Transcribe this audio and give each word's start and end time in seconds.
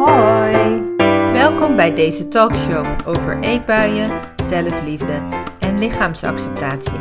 Hoi! 0.00 0.82
Welkom 1.32 1.76
bij 1.76 1.94
deze 1.94 2.28
talkshow 2.28 2.86
over 3.06 3.40
eetbuien, 3.40 4.10
zelfliefde 4.42 5.22
en 5.58 5.78
lichaamsacceptatie. 5.78 6.98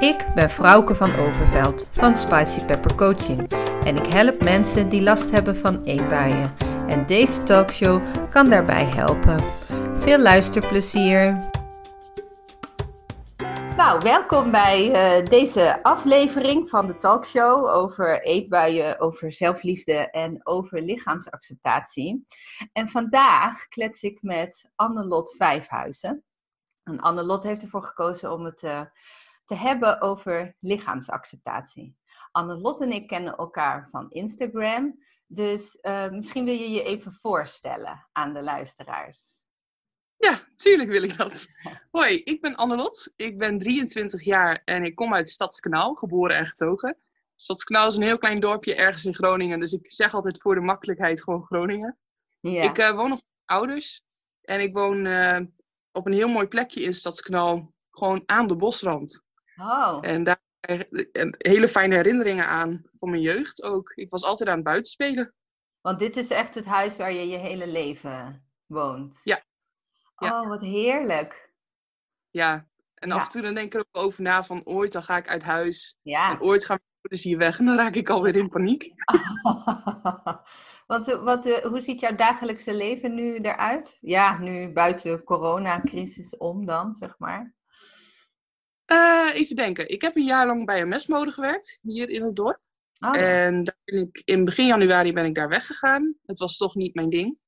Ik 0.00 0.26
ben 0.34 0.50
Frauke 0.50 0.94
van 0.94 1.16
Overveld 1.16 1.86
van 1.90 2.16
Spicy 2.16 2.64
Pepper 2.64 2.94
Coaching 2.94 3.52
en 3.84 3.96
ik 3.96 4.06
help 4.06 4.42
mensen 4.42 4.88
die 4.88 5.02
last 5.02 5.30
hebben 5.30 5.56
van 5.56 5.82
eetbuien. 5.84 6.54
En 6.86 7.06
deze 7.06 7.42
talkshow 7.42 8.02
kan 8.30 8.50
daarbij 8.50 8.84
helpen. 8.84 9.40
Veel 9.98 10.18
luisterplezier! 10.18 11.38
Nou, 13.76 14.02
welkom 14.02 14.50
bij 14.50 14.88
uh, 15.20 15.26
deze 15.26 15.82
aflevering 15.82 16.68
van 16.68 16.86
de 16.86 16.96
talkshow 16.96 17.66
over 17.66 18.22
eetbuien, 18.22 19.00
over 19.00 19.32
zelfliefde 19.32 20.10
en 20.10 20.46
over 20.46 20.82
lichaamsacceptatie. 20.82 22.26
En 22.72 22.88
vandaag 22.88 23.68
klets 23.68 24.02
ik 24.02 24.22
met 24.22 24.70
Annelot 24.74 25.36
Vijfhuizen. 25.36 26.24
En 26.82 27.00
Annelot 27.00 27.42
heeft 27.42 27.62
ervoor 27.62 27.82
gekozen 27.82 28.32
om 28.32 28.44
het 28.44 28.62
uh, 28.62 28.82
te 29.44 29.54
hebben 29.54 30.00
over 30.00 30.56
lichaamsacceptatie. 30.60 31.96
Annelot 32.30 32.80
en 32.80 32.92
ik 32.92 33.06
kennen 33.06 33.36
elkaar 33.36 33.88
van 33.90 34.10
Instagram, 34.10 34.98
dus 35.26 35.78
uh, 35.82 36.10
misschien 36.10 36.44
wil 36.44 36.54
je 36.54 36.70
je 36.70 36.82
even 36.82 37.12
voorstellen 37.12 38.08
aan 38.12 38.32
de 38.32 38.42
luisteraars. 38.42 39.41
Ja, 40.22 40.40
tuurlijk 40.56 40.90
wil 40.90 41.02
ik 41.02 41.16
dat. 41.16 41.48
Hoi, 41.90 42.22
ik 42.22 42.40
ben 42.40 42.54
Annelot. 42.54 43.12
Ik 43.16 43.38
ben 43.38 43.58
23 43.58 44.24
jaar 44.24 44.62
en 44.64 44.84
ik 44.84 44.94
kom 44.94 45.14
uit 45.14 45.30
Stadskanaal, 45.30 45.94
geboren 45.94 46.36
en 46.36 46.46
getogen. 46.46 46.96
Stadskanaal 47.36 47.88
is 47.88 47.96
een 47.96 48.02
heel 48.02 48.18
klein 48.18 48.40
dorpje 48.40 48.74
ergens 48.74 49.04
in 49.04 49.14
Groningen, 49.14 49.60
dus 49.60 49.72
ik 49.72 49.92
zeg 49.92 50.14
altijd 50.14 50.40
voor 50.40 50.54
de 50.54 50.60
makkelijkheid 50.60 51.22
gewoon 51.22 51.44
Groningen. 51.44 51.98
Ja. 52.40 52.62
Ik 52.62 52.78
uh, 52.78 52.94
woon 52.94 53.08
mijn 53.08 53.22
ouders 53.44 54.02
en 54.42 54.60
ik 54.60 54.72
woon 54.74 55.06
uh, 55.06 55.40
op 55.92 56.06
een 56.06 56.12
heel 56.12 56.28
mooi 56.28 56.46
plekje 56.46 56.82
in 56.82 56.94
Stadskanaal, 56.94 57.72
gewoon 57.90 58.22
aan 58.26 58.48
de 58.48 58.56
bosrand. 58.56 59.22
Oh. 59.56 59.98
En 60.00 60.24
daar 60.24 60.42
hele 61.38 61.68
fijne 61.68 61.94
herinneringen 61.94 62.46
aan 62.46 62.82
van 62.92 63.10
mijn 63.10 63.22
jeugd 63.22 63.62
ook. 63.62 63.92
Ik 63.94 64.10
was 64.10 64.22
altijd 64.22 64.48
aan 64.48 64.54
het 64.54 64.64
buitenspelen. 64.64 65.34
Want 65.80 65.98
dit 65.98 66.16
is 66.16 66.28
echt 66.28 66.54
het 66.54 66.64
huis 66.64 66.96
waar 66.96 67.12
je 67.12 67.28
je 67.28 67.38
hele 67.38 67.66
leven 67.66 68.46
woont. 68.66 69.20
Ja, 69.24 69.42
Oh, 70.30 70.48
wat 70.48 70.62
heerlijk. 70.62 71.50
Ja, 72.30 72.66
en 72.94 73.10
af 73.10 73.24
en 73.24 73.30
toe 73.30 73.42
dan 73.42 73.54
denk 73.54 73.66
ik 73.66 73.74
er 73.74 73.86
ook 73.90 74.04
over 74.04 74.22
na 74.22 74.44
van 74.44 74.66
ooit 74.66 74.92
dan 74.92 75.02
ga 75.02 75.16
ik 75.16 75.28
uit 75.28 75.42
huis. 75.42 75.98
Ja. 76.02 76.30
En 76.30 76.40
ooit 76.40 76.64
gaan 76.64 76.78
mijn 76.78 76.92
ouders 77.00 77.22
hier 77.22 77.38
weg 77.38 77.58
en 77.58 77.64
dan 77.64 77.76
raak 77.76 77.94
ik 77.94 78.10
alweer 78.10 78.36
in 78.36 78.48
paniek. 78.48 78.92
wat, 80.86 81.20
wat, 81.22 81.46
eh, 81.46 81.64
hoe 81.64 81.80
ziet 81.80 82.00
jouw 82.00 82.14
dagelijkse 82.14 82.74
leven 82.74 83.14
nu 83.14 83.38
eruit? 83.38 83.98
Ja, 84.00 84.38
nu 84.38 84.72
buiten 84.72 85.16
de 85.16 85.24
coronacrisis 85.24 86.36
om 86.36 86.66
dan, 86.66 86.94
zeg 86.94 87.18
maar. 87.18 87.54
Uh, 88.86 89.30
even 89.32 89.56
denken. 89.56 89.88
Ik 89.88 90.02
heb 90.02 90.16
een 90.16 90.24
jaar 90.24 90.46
lang 90.46 90.66
bij 90.66 90.80
een 90.80 90.88
mesmode 90.88 91.32
gewerkt, 91.32 91.78
hier 91.82 92.08
in 92.08 92.22
het 92.22 92.36
dorp. 92.36 92.60
Oh, 92.98 93.16
en 93.16 93.64
daar 93.64 93.78
ben 93.84 94.00
ik, 94.00 94.22
in 94.24 94.44
begin 94.44 94.66
januari 94.66 95.12
ben 95.12 95.24
ik 95.24 95.34
daar 95.34 95.48
weggegaan. 95.48 96.14
Het 96.26 96.38
was 96.38 96.56
toch 96.56 96.74
niet 96.74 96.94
mijn 96.94 97.10
ding. 97.10 97.38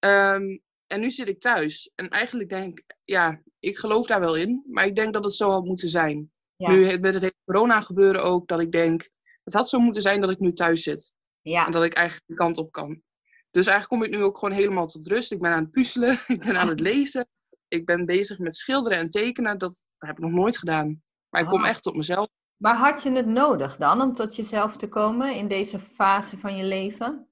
Um, 0.00 0.62
en 0.88 1.00
nu 1.00 1.10
zit 1.10 1.28
ik 1.28 1.40
thuis. 1.40 1.90
En 1.94 2.08
eigenlijk 2.08 2.48
denk 2.48 2.78
ik, 2.78 2.96
ja, 3.04 3.42
ik 3.58 3.78
geloof 3.78 4.06
daar 4.06 4.20
wel 4.20 4.36
in. 4.36 4.64
Maar 4.66 4.86
ik 4.86 4.94
denk 4.94 5.12
dat 5.12 5.24
het 5.24 5.34
zo 5.34 5.50
had 5.50 5.64
moeten 5.64 5.88
zijn. 5.88 6.30
Nu 6.56 6.98
met 6.98 7.14
het 7.14 7.22
hele 7.22 7.34
corona 7.44 7.80
gebeuren 7.80 8.22
ook, 8.22 8.48
dat 8.48 8.60
ik 8.60 8.72
denk, 8.72 9.10
het 9.44 9.54
had 9.54 9.68
zo 9.68 9.78
moeten 9.78 10.02
zijn 10.02 10.20
dat 10.20 10.30
ik 10.30 10.38
nu 10.38 10.52
thuis 10.52 10.82
zit. 10.82 11.14
Ja. 11.40 11.66
En 11.66 11.72
dat 11.72 11.84
ik 11.84 11.94
eigenlijk 11.94 12.28
de 12.28 12.34
kant 12.34 12.58
op 12.58 12.72
kan. 12.72 13.02
Dus 13.50 13.66
eigenlijk 13.66 13.88
kom 13.88 14.12
ik 14.12 14.18
nu 14.18 14.24
ook 14.24 14.38
gewoon 14.38 14.54
helemaal 14.54 14.86
tot 14.86 15.06
rust. 15.06 15.32
Ik 15.32 15.40
ben 15.40 15.52
aan 15.52 15.62
het 15.62 15.70
puzzelen, 15.70 16.18
ik 16.26 16.40
ben 16.44 16.56
aan 16.56 16.68
het 16.68 16.80
lezen. 16.80 17.28
Ik 17.68 17.86
ben 17.86 18.06
bezig 18.06 18.38
met 18.38 18.56
schilderen 18.56 18.98
en 18.98 19.10
tekenen. 19.10 19.58
Dat, 19.58 19.82
heb 19.98 20.16
ik 20.16 20.22
nog 20.22 20.30
nooit 20.30 20.58
gedaan. 20.58 21.02
Maar 21.28 21.42
ik 21.42 21.48
kom 21.48 21.62
oh. 21.62 21.68
echt 21.68 21.82
tot 21.82 21.96
mezelf. 21.96 22.28
Maar 22.56 22.76
had 22.76 23.02
je 23.02 23.10
het 23.10 23.26
nodig 23.26 23.76
dan 23.76 24.00
om 24.00 24.14
tot 24.14 24.36
jezelf 24.36 24.76
te 24.76 24.88
komen 24.88 25.34
in 25.34 25.48
deze 25.48 25.78
fase 25.78 26.38
van 26.38 26.56
je 26.56 26.64
leven? 26.64 27.28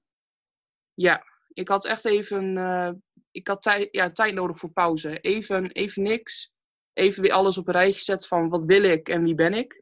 Ja, 0.93 1.23
ik 1.53 1.67
had 1.67 1.85
echt 1.85 2.05
even 2.05 2.57
uh, 2.57 2.91
ik 3.37 3.47
had 3.47 3.61
tijd, 3.61 3.87
ja, 3.91 4.11
tijd 4.11 4.33
nodig 4.33 4.59
voor 4.59 4.71
pauze. 4.71 5.19
Even, 5.19 5.71
even 5.71 6.03
niks. 6.03 6.51
Even 6.93 7.21
weer 7.21 7.31
alles 7.31 7.57
op 7.57 7.67
een 7.67 7.73
rijtje 7.73 8.01
zetten 8.01 8.27
van 8.27 8.49
wat 8.49 8.65
wil 8.65 8.83
ik 8.83 9.09
en 9.09 9.23
wie 9.23 9.35
ben 9.35 9.53
ik. 9.53 9.73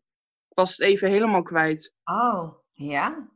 Ik 0.50 0.58
was 0.58 0.72
het 0.72 0.88
even 0.88 1.10
helemaal 1.10 1.42
kwijt. 1.42 1.94
Oh, 2.04 2.54
ja? 2.74 3.30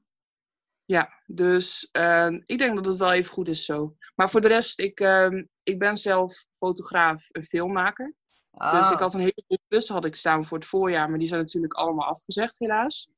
Ja, 0.85 1.09
dus 1.25 1.90
uh, 1.91 2.31
ik 2.46 2.57
denk 2.57 2.75
dat 2.75 2.85
het 2.85 2.97
wel 2.97 3.13
even 3.13 3.31
goed 3.31 3.47
is 3.47 3.66
zo. 3.66 3.96
Maar 4.16 4.30
voor 4.30 4.41
de 4.41 4.47
rest, 4.47 4.80
ik, 4.80 5.00
uh, 5.00 5.44
ik 5.63 5.80
ben 5.80 5.97
zelf 5.97 6.46
fotograaf 6.51 7.30
en 7.30 7.44
filmmaker. 7.44 8.16
Oh. 8.51 8.78
Dus 8.78 8.88
ik 8.88 8.94
oh. 8.94 9.00
had 9.00 9.13
een 9.13 9.19
heleboel 9.19 9.59
klussen 9.68 9.96
had 9.96 10.06
ik 10.06 10.16
staan 10.16 10.46
voor 10.46 10.57
het 10.57 10.68
voorjaar, 10.68 11.09
maar 11.09 11.19
die 11.19 11.28
zijn 11.28 11.40
natuurlijk 11.40 11.74
allemaal 11.74 12.07
afgezegd 12.07 12.59
helaas. 12.59 13.09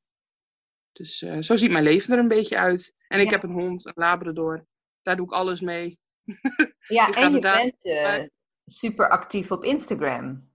Dus 0.92 1.22
uh, 1.22 1.40
zo 1.40 1.56
ziet 1.56 1.70
mijn 1.70 1.84
leven 1.84 2.12
er 2.12 2.18
een 2.18 2.28
beetje 2.28 2.58
uit. 2.58 2.94
En 3.08 3.20
ik 3.20 3.30
heb 3.30 3.42
een 3.42 3.52
hond, 3.52 3.86
een 3.86 3.92
labrador. 3.94 4.66
Daar 5.02 5.16
doe 5.16 5.26
ik 5.26 5.32
alles 5.32 5.60
mee. 5.60 6.00
Ja, 6.86 7.10
en 7.10 7.32
je 7.32 7.38
bent 7.38 7.74
uh, 7.82 8.28
super 8.64 9.08
actief 9.08 9.50
op 9.50 9.64
Instagram. 9.64 10.50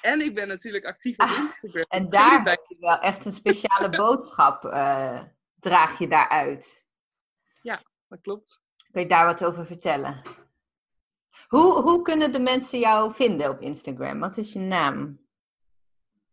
En 0.00 0.20
ik 0.20 0.34
ben 0.34 0.48
natuurlijk 0.48 0.84
actief 0.84 1.14
op 1.18 1.28
ah, 1.28 1.38
Instagram. 1.38 1.84
En 1.88 2.10
daar 2.10 2.42
heb 2.44 2.64
je 2.68 2.76
wel 2.80 2.98
echt 2.98 3.24
een 3.24 3.32
speciale 3.32 3.88
boodschap, 4.02 4.64
uh, 4.64 5.22
draag 5.54 5.98
je 5.98 6.08
daaruit. 6.08 6.86
Ja, 7.62 7.82
dat 8.08 8.20
klopt. 8.20 8.62
Kun 8.92 9.02
je 9.02 9.08
daar 9.08 9.24
wat 9.24 9.44
over 9.44 9.66
vertellen? 9.66 10.22
Hoe, 11.48 11.82
hoe 11.82 12.02
kunnen 12.02 12.32
de 12.32 12.40
mensen 12.40 12.78
jou 12.78 13.12
vinden 13.12 13.50
op 13.50 13.60
Instagram? 13.60 14.20
Wat 14.20 14.36
is 14.36 14.52
je 14.52 14.58
naam? 14.58 15.20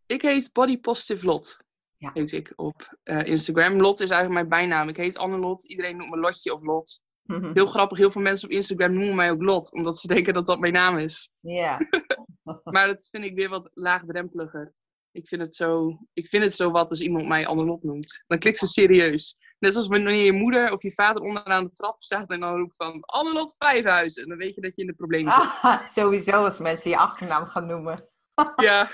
Ik 0.05 0.21
heet 0.21 0.53
Body 0.53 0.79
Positive 0.79 1.25
Lot. 1.25 1.65
Ja. 1.97 2.11
Heet 2.13 2.31
ik 2.31 2.53
op 2.55 2.97
uh, 3.03 3.25
Instagram. 3.25 3.81
Lot 3.81 3.99
is 3.99 4.09
eigenlijk 4.09 4.49
mijn 4.49 4.61
bijnaam. 4.61 4.89
Ik 4.89 4.97
heet 4.97 5.17
Anne 5.17 5.37
Lot. 5.37 5.63
Iedereen 5.63 5.97
noemt 5.97 6.09
me 6.09 6.17
Lotje 6.17 6.53
of 6.53 6.61
Lot. 6.61 7.01
Mhm. 7.27 7.51
Heel 7.53 7.65
grappig, 7.65 7.97
heel 7.97 8.11
veel 8.11 8.21
mensen 8.21 8.47
op 8.47 8.53
Instagram 8.53 8.93
noemen 8.93 9.15
mij 9.15 9.31
ook 9.31 9.41
Lot, 9.41 9.73
omdat 9.73 9.97
ze 9.97 10.07
denken 10.13 10.33
dat 10.33 10.45
dat 10.45 10.59
mijn 10.59 10.73
naam 10.73 10.97
is. 10.97 11.31
Ja. 11.39 11.79
maar 12.63 12.87
dat 12.87 13.07
vind 13.11 13.23
ik 13.23 13.35
weer 13.35 13.49
wat 13.49 13.69
laagdrempeliger. 13.73 14.73
Ik 15.11 15.27
vind 15.27 15.41
het 15.41 15.55
zo, 15.55 15.97
ik 16.13 16.27
vind 16.27 16.43
het 16.43 16.53
zo 16.53 16.71
wat 16.71 16.89
als 16.89 17.01
iemand 17.01 17.27
mij 17.27 17.45
Lot 17.45 17.83
noemt. 17.83 18.23
Dan 18.27 18.39
klikt 18.39 18.57
ze 18.57 18.67
serieus. 18.67 19.37
Net 19.59 19.75
als 19.75 19.87
wanneer 19.87 20.23
je 20.23 20.31
moeder 20.31 20.71
of 20.71 20.81
je 20.81 20.91
vader 20.91 21.21
onderaan 21.21 21.63
de 21.63 21.71
trap 21.71 22.01
staat 22.03 22.29
en 22.29 22.39
dan 22.39 22.57
roept 22.57 22.75
van 22.75 23.01
Annelot 23.01 23.55
Vijfhuizen. 23.57 24.27
Dan 24.27 24.37
weet 24.37 24.55
je 24.55 24.61
dat 24.61 24.75
je 24.75 24.81
in 24.81 24.87
de 24.87 24.93
problemen 24.93 25.31
zit. 25.31 25.41
Ah, 25.61 25.85
sowieso 25.97 26.43
als 26.43 26.59
mensen 26.59 26.89
je 26.89 26.97
achternaam 26.97 27.45
gaan 27.45 27.65
noemen. 27.65 28.09
ja, 28.55 28.89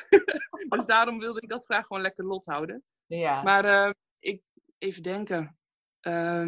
dus 0.70 0.86
daarom 0.86 1.20
wilde 1.20 1.42
ik 1.42 1.50
dat 1.50 1.66
graag 1.66 1.86
gewoon 1.86 2.02
lekker 2.02 2.26
lot 2.26 2.46
houden. 2.46 2.84
Ja. 3.06 3.44
Maar 3.44 3.66
uh, 3.66 3.92
ik, 4.20 4.42
even 4.78 5.04
denken. 5.04 5.58
Uh, 6.08 6.48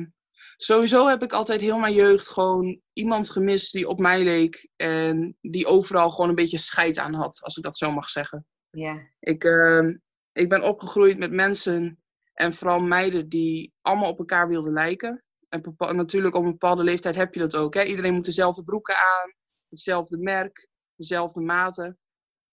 Sowieso 0.58 1.08
heb 1.08 1.24
ik 1.24 1.34
altijd 1.34 1.62
heel 1.62 1.78
mijn 1.78 1.94
jeugd 1.94 2.28
gewoon 2.28 2.82
iemand 2.94 3.30
gemist 3.30 3.74
die 3.74 3.88
op 3.88 4.00
mij 4.00 4.24
leek. 4.24 4.70
En 4.76 5.38
die 5.42 5.66
overal 5.66 6.12
gewoon 6.12 6.30
een 6.30 6.36
beetje 6.36 6.58
scheid 6.58 6.98
aan 6.98 7.14
had, 7.14 7.42
als 7.42 7.58
ik 7.58 7.64
dat 7.64 7.78
zo 7.78 7.92
mag 7.92 8.10
zeggen. 8.10 8.46
Ja. 8.70 9.10
Ik, 9.20 9.44
uh, 9.44 9.96
ik 10.32 10.50
ben 10.50 10.64
opgegroeid 10.64 11.18
met 11.18 11.32
mensen 11.32 12.04
en 12.34 12.54
vooral 12.54 12.80
meiden 12.80 13.30
die 13.30 13.74
allemaal 13.82 14.10
op 14.10 14.20
elkaar 14.20 14.48
wilden 14.48 14.74
lijken. 14.74 15.24
En 15.50 15.76
natuurlijk 15.96 16.36
op 16.36 16.44
een 16.44 16.52
bepaalde 16.52 16.84
leeftijd 16.84 17.16
heb 17.16 17.34
je 17.34 17.40
dat 17.40 17.56
ook. 17.56 17.74
Hè? 17.74 17.84
Iedereen 17.84 18.14
moet 18.14 18.26
dezelfde 18.26 18.64
broeken 18.64 18.96
aan, 18.96 19.34
hetzelfde 19.70 20.18
merk, 20.18 20.68
dezelfde 20.96 21.42
maten. 21.42 22.00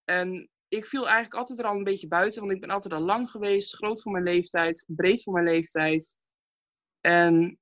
En 0.03 0.49
ik 0.67 0.85
viel 0.85 1.03
eigenlijk 1.03 1.35
altijd 1.35 1.59
er 1.59 1.65
al 1.65 1.75
een 1.75 1.83
beetje 1.83 2.07
buiten, 2.07 2.41
want 2.41 2.53
ik 2.53 2.59
ben 2.59 2.69
altijd 2.69 2.93
al 2.93 3.01
lang 3.01 3.29
geweest, 3.29 3.75
groot 3.75 4.01
voor 4.01 4.11
mijn 4.11 4.23
leeftijd, 4.23 4.85
breed 4.87 5.23
voor 5.23 5.33
mijn 5.33 5.45
leeftijd. 5.45 6.17
En 7.01 7.59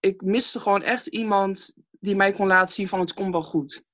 ik 0.00 0.20
miste 0.20 0.60
gewoon 0.60 0.82
echt 0.82 1.06
iemand 1.06 1.74
die 1.90 2.16
mij 2.16 2.32
kon 2.32 2.46
laten 2.46 2.74
zien 2.74 2.88
van 2.88 3.00
het 3.00 3.14
komt 3.14 3.32
wel 3.32 3.42
goed. 3.42 3.84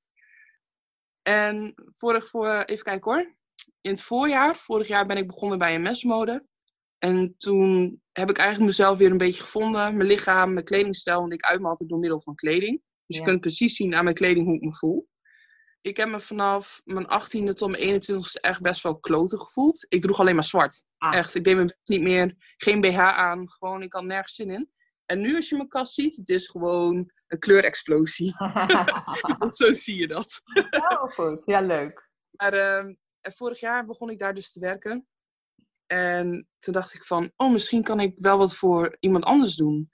En 1.23 1.75
vorig 1.97 2.29
voor, 2.29 2.63
even 2.63 2.85
kijken 2.85 3.13
hoor. 3.13 3.35
In 3.81 3.91
het 3.91 4.03
voorjaar, 4.03 4.57
vorig 4.57 4.89
jaar 4.89 5.07
ben 5.07 5.17
ik 5.17 5.27
begonnen 5.27 5.59
bij 5.59 5.75
een 5.75 5.83
mesmode. 5.83 6.47
En 6.99 7.35
toen 7.37 8.01
heb 8.13 8.31
ik 8.31 8.37
eigenlijk 8.37 8.69
mezelf 8.69 8.99
weer 8.99 9.11
een 9.11 9.19
beetje 9.19 9.43
gevonden. 9.43 9.97
Mijn 9.97 10.09
lichaam, 10.09 10.53
mijn 10.53 10.65
kledingstijl. 10.65 11.21
Want 11.21 11.33
ik 11.33 11.43
uit 11.43 11.61
me 11.61 11.69
altijd 11.69 11.89
door 11.89 11.99
middel 11.99 12.21
van 12.21 12.35
kleding. 12.35 12.83
Dus 13.07 13.17
je 13.17 13.23
kunt 13.23 13.41
precies 13.41 13.77
zien 13.77 13.95
aan 13.95 14.05
mijn 14.05 14.17
kleding 14.17 14.47
hoe 14.47 14.55
ik 14.55 14.63
me 14.63 14.75
voel. 14.75 15.09
Ik 15.81 15.97
heb 15.97 16.09
me 16.09 16.21
vanaf 16.21 16.81
mijn 16.85 17.07
18e 17.07 17.53
tot 17.53 17.71
mijn 17.71 18.03
21e 18.03 18.41
echt 18.41 18.61
best 18.61 18.83
wel 18.83 18.99
kloten 18.99 19.39
gevoeld. 19.39 19.87
Ik 19.89 20.03
droeg 20.03 20.21
alleen 20.21 20.35
maar 20.35 20.45
zwart. 20.45 20.85
Ah. 20.99 21.17
Echt, 21.17 21.35
ik 21.35 21.45
deed 21.45 21.57
me 21.57 21.77
niet 21.85 22.01
meer, 22.01 22.35
geen 22.57 22.81
BH 22.81 22.99
aan. 22.99 23.51
Gewoon, 23.51 23.83
ik 23.83 23.93
had 23.93 24.05
nergens 24.05 24.35
zin 24.35 24.51
in. 24.51 24.71
En 25.13 25.21
nu 25.21 25.37
als 25.37 25.49
je 25.49 25.57
mijn 25.57 25.69
kast 25.69 25.95
ziet, 25.95 26.17
het 26.17 26.29
is 26.29 26.49
gewoon 26.49 27.11
een 27.27 27.39
kleurexplosie. 27.39 28.35
Want 29.39 29.55
zo 29.55 29.73
zie 29.73 29.97
je 29.97 30.07
dat. 30.07 30.41
oh, 30.71 31.03
goed. 31.03 31.43
Ja, 31.45 31.61
leuk. 31.61 32.11
Maar 32.31 32.55
uh, 32.55 32.95
vorig 33.21 33.61
jaar 33.61 33.87
begon 33.87 34.11
ik 34.11 34.19
daar 34.19 34.35
dus 34.35 34.53
te 34.53 34.61
werken. 34.61 35.07
En 35.87 36.49
toen 36.59 36.73
dacht 36.73 36.95
ik 36.95 37.05
van, 37.05 37.33
oh, 37.37 37.53
misschien 37.53 37.83
kan 37.83 38.01
ik 38.01 38.15
wel 38.19 38.39
wat 38.39 38.55
voor 38.55 38.97
iemand 39.01 39.25
anders 39.25 39.55
doen. 39.57 39.91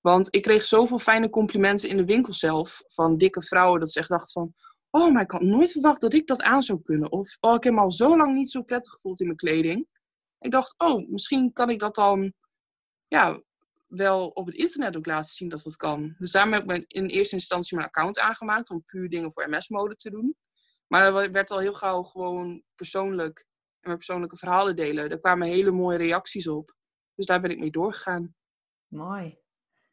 Want 0.00 0.34
ik 0.34 0.42
kreeg 0.42 0.64
zoveel 0.64 0.98
fijne 0.98 1.30
complimenten 1.30 1.88
in 1.88 1.96
de 1.96 2.04
winkel 2.04 2.32
zelf. 2.32 2.82
Van 2.86 3.16
dikke 3.16 3.42
vrouwen. 3.42 3.80
Dat 3.80 3.92
ze 3.92 3.98
echt 3.98 4.08
dachten 4.08 4.32
van... 4.32 4.54
Oh, 4.90 5.12
maar 5.12 5.22
ik 5.22 5.30
had 5.30 5.42
nooit 5.42 5.72
verwacht 5.72 6.00
dat 6.00 6.14
ik 6.14 6.26
dat 6.26 6.42
aan 6.42 6.62
zou 6.62 6.82
kunnen. 6.82 7.12
Of 7.12 7.36
oh, 7.40 7.54
ik 7.54 7.64
heb 7.64 7.72
me 7.72 7.80
al 7.80 7.90
zo 7.90 8.16
lang 8.16 8.34
niet 8.34 8.50
zo 8.50 8.62
prettig 8.62 8.92
gevoeld 8.92 9.20
in 9.20 9.26
mijn 9.26 9.38
kleding. 9.38 9.86
Ik 10.38 10.50
dacht, 10.50 10.74
oh, 10.78 11.08
misschien 11.08 11.52
kan 11.52 11.70
ik 11.70 11.78
dat 11.78 11.94
dan 11.94 12.32
ja, 13.08 13.42
wel 13.90 14.28
op 14.28 14.46
het 14.46 14.54
internet 14.54 14.96
ook 14.96 15.06
laten 15.06 15.32
zien 15.32 15.48
dat 15.48 15.62
dat 15.62 15.76
kan. 15.76 16.14
Dus 16.18 16.32
daarom 16.32 16.52
heb 16.52 16.70
ik 16.70 16.92
in 16.92 17.06
eerste 17.06 17.34
instantie 17.34 17.76
mijn 17.76 17.88
account 17.88 18.18
aangemaakt 18.18 18.70
om 18.70 18.84
puur 18.84 19.08
dingen 19.08 19.32
voor 19.32 19.50
MS-mode 19.50 19.94
te 19.94 20.10
doen. 20.10 20.36
Maar 20.86 21.14
er 21.14 21.32
werd 21.32 21.50
al 21.50 21.58
heel 21.58 21.72
gauw 21.72 22.02
gewoon 22.02 22.62
persoonlijk 22.74 23.38
en 23.38 23.46
mijn 23.80 23.96
persoonlijke 23.96 24.36
verhalen 24.36 24.76
delen. 24.76 25.10
Er 25.10 25.20
kwamen 25.20 25.48
hele 25.48 25.70
mooie 25.70 25.96
reacties 25.96 26.48
op. 26.48 26.74
Dus 27.14 27.26
daar 27.26 27.40
ben 27.40 27.50
ik 27.50 27.58
mee 27.58 27.70
doorgegaan. 27.70 28.34
Mooi. 28.86 29.38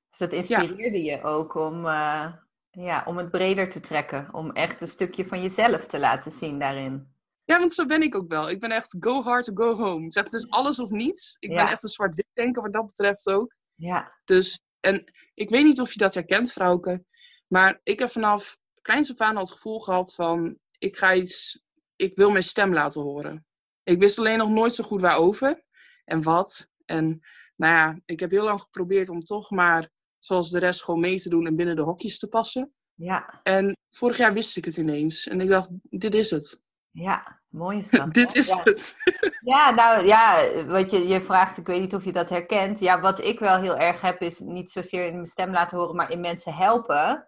Dus 0.09 0.19
dat 0.19 0.31
inspireerde 0.31 1.03
je 1.03 1.23
ook 1.23 1.55
om, 1.55 1.85
uh, 1.85 2.33
ja, 2.71 3.03
om 3.05 3.17
het 3.17 3.31
breder 3.31 3.69
te 3.69 3.79
trekken. 3.79 4.33
Om 4.33 4.51
echt 4.51 4.81
een 4.81 4.87
stukje 4.87 5.25
van 5.25 5.41
jezelf 5.41 5.87
te 5.87 5.99
laten 5.99 6.31
zien 6.31 6.59
daarin. 6.59 7.15
Ja, 7.43 7.59
want 7.59 7.73
zo 7.73 7.85
ben 7.85 8.01
ik 8.01 8.15
ook 8.15 8.27
wel. 8.27 8.49
Ik 8.49 8.59
ben 8.59 8.71
echt 8.71 8.95
go 8.99 9.21
hard 9.21 9.51
go 9.53 9.75
home. 9.75 10.11
Zeg, 10.11 10.23
het 10.23 10.33
is 10.33 10.49
alles 10.49 10.79
of 10.79 10.89
niets. 10.89 11.35
Ik 11.39 11.49
ben 11.49 11.67
echt 11.67 11.83
een 11.83 11.89
zwart-wit 11.89 12.27
denker 12.33 12.61
wat 12.61 12.73
dat 12.73 12.85
betreft 12.85 13.29
ook. 13.29 13.55
Ja. 13.77 14.17
Dus, 14.25 14.59
en 14.79 15.13
ik 15.33 15.49
weet 15.49 15.63
niet 15.63 15.81
of 15.81 15.91
je 15.91 15.97
dat 15.97 16.13
herkent, 16.13 16.51
vrouwke. 16.51 17.05
Maar 17.47 17.79
ik 17.83 17.99
heb 17.99 18.09
vanaf 18.09 18.57
kleins 18.81 19.11
af 19.11 19.21
aan 19.21 19.35
al 19.35 19.43
het 19.43 19.51
gevoel 19.51 19.79
gehad 19.79 20.13
van... 20.13 20.57
Ik 20.77 20.97
ga 20.97 21.13
iets... 21.13 21.61
Ik 21.95 22.15
wil 22.15 22.31
mijn 22.31 22.43
stem 22.43 22.73
laten 22.73 23.01
horen. 23.01 23.45
Ik 23.83 23.99
wist 23.99 24.19
alleen 24.19 24.37
nog 24.37 24.49
nooit 24.49 24.75
zo 24.75 24.83
goed 24.83 25.01
waarover. 25.01 25.63
En 26.05 26.23
wat. 26.23 26.69
En 26.85 27.05
nou 27.55 27.73
ja, 27.73 27.99
ik 28.05 28.19
heb 28.19 28.31
heel 28.31 28.43
lang 28.43 28.61
geprobeerd 28.61 29.09
om 29.09 29.23
toch 29.23 29.51
maar... 29.51 29.89
Zoals 30.19 30.49
de 30.49 30.59
rest 30.59 30.83
gewoon 30.83 30.99
mee 30.99 31.19
te 31.19 31.29
doen 31.29 31.45
en 31.45 31.55
binnen 31.55 31.75
de 31.75 31.81
hokjes 31.81 32.19
te 32.19 32.27
passen. 32.27 32.73
Ja. 32.93 33.39
En 33.43 33.75
vorig 33.89 34.17
jaar 34.17 34.33
wist 34.33 34.57
ik 34.57 34.65
het 34.65 34.77
ineens. 34.77 35.27
En 35.27 35.41
ik 35.41 35.47
dacht, 35.47 35.69
dit 35.81 36.13
is 36.13 36.29
het. 36.29 36.61
Ja, 36.91 37.41
mooi 37.57 37.77
is 37.83 37.89
dat. 37.89 38.13
Dit 38.13 38.35
is 38.35 38.51
het. 38.63 38.97
ja, 39.53 39.71
nou 39.71 40.05
ja, 40.05 40.43
wat 40.65 40.91
je, 40.91 41.07
je 41.07 41.21
vraagt, 41.21 41.57
ik 41.57 41.67
weet 41.67 41.79
niet 41.79 41.95
of 41.95 42.03
je 42.03 42.11
dat 42.11 42.29
herkent. 42.29 42.79
Ja, 42.79 42.99
wat 42.99 43.23
ik 43.23 43.39
wel 43.39 43.57
heel 43.57 43.77
erg 43.77 44.01
heb, 44.01 44.21
is 44.21 44.39
niet 44.39 44.71
zozeer 44.71 45.05
in 45.05 45.13
mijn 45.13 45.27
stem 45.27 45.51
laten 45.51 45.77
horen, 45.77 45.95
maar 45.95 46.11
in 46.11 46.21
mensen 46.21 46.53
helpen. 46.53 47.27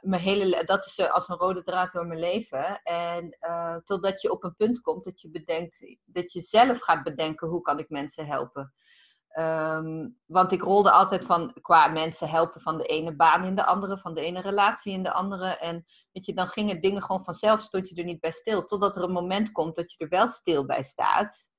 Mijn 0.00 0.22
hele, 0.22 0.64
dat 0.64 0.86
is 0.86 1.10
als 1.10 1.28
een 1.28 1.36
rode 1.36 1.62
draad 1.62 1.92
door 1.92 2.06
mijn 2.06 2.20
leven. 2.20 2.82
En 2.82 3.36
uh, 3.40 3.76
totdat 3.76 4.22
je 4.22 4.30
op 4.30 4.44
een 4.44 4.56
punt 4.56 4.80
komt 4.80 5.04
dat 5.04 5.20
je 5.20 5.30
bedenkt, 5.30 5.96
dat 6.04 6.32
je 6.32 6.40
zelf 6.40 6.80
gaat 6.80 7.02
bedenken, 7.02 7.48
hoe 7.48 7.60
kan 7.60 7.78
ik 7.78 7.88
mensen 7.88 8.26
helpen? 8.26 8.74
Um, 9.38 10.18
want 10.26 10.52
ik 10.52 10.62
rolde 10.62 10.90
altijd 10.90 11.24
van 11.24 11.52
qua 11.60 11.88
mensen 11.88 12.28
helpen 12.28 12.60
van 12.60 12.78
de 12.78 12.84
ene 12.84 13.16
baan 13.16 13.44
in 13.44 13.54
de 13.54 13.64
andere, 13.64 13.98
van 13.98 14.14
de 14.14 14.20
ene 14.20 14.40
relatie 14.40 14.92
in 14.92 15.02
de 15.02 15.12
andere. 15.12 15.46
En 15.46 15.84
weet 16.12 16.26
je, 16.26 16.34
dan 16.34 16.46
gingen 16.46 16.80
dingen 16.80 17.02
gewoon 17.02 17.24
vanzelf, 17.24 17.60
stond 17.60 17.88
je 17.88 17.94
er 17.94 18.04
niet 18.04 18.20
bij 18.20 18.32
stil. 18.32 18.64
Totdat 18.64 18.96
er 18.96 19.02
een 19.02 19.12
moment 19.12 19.52
komt 19.52 19.76
dat 19.76 19.92
je 19.92 19.98
er 19.98 20.08
wel 20.08 20.28
stil 20.28 20.66
bij 20.66 20.82
staat. 20.82 21.50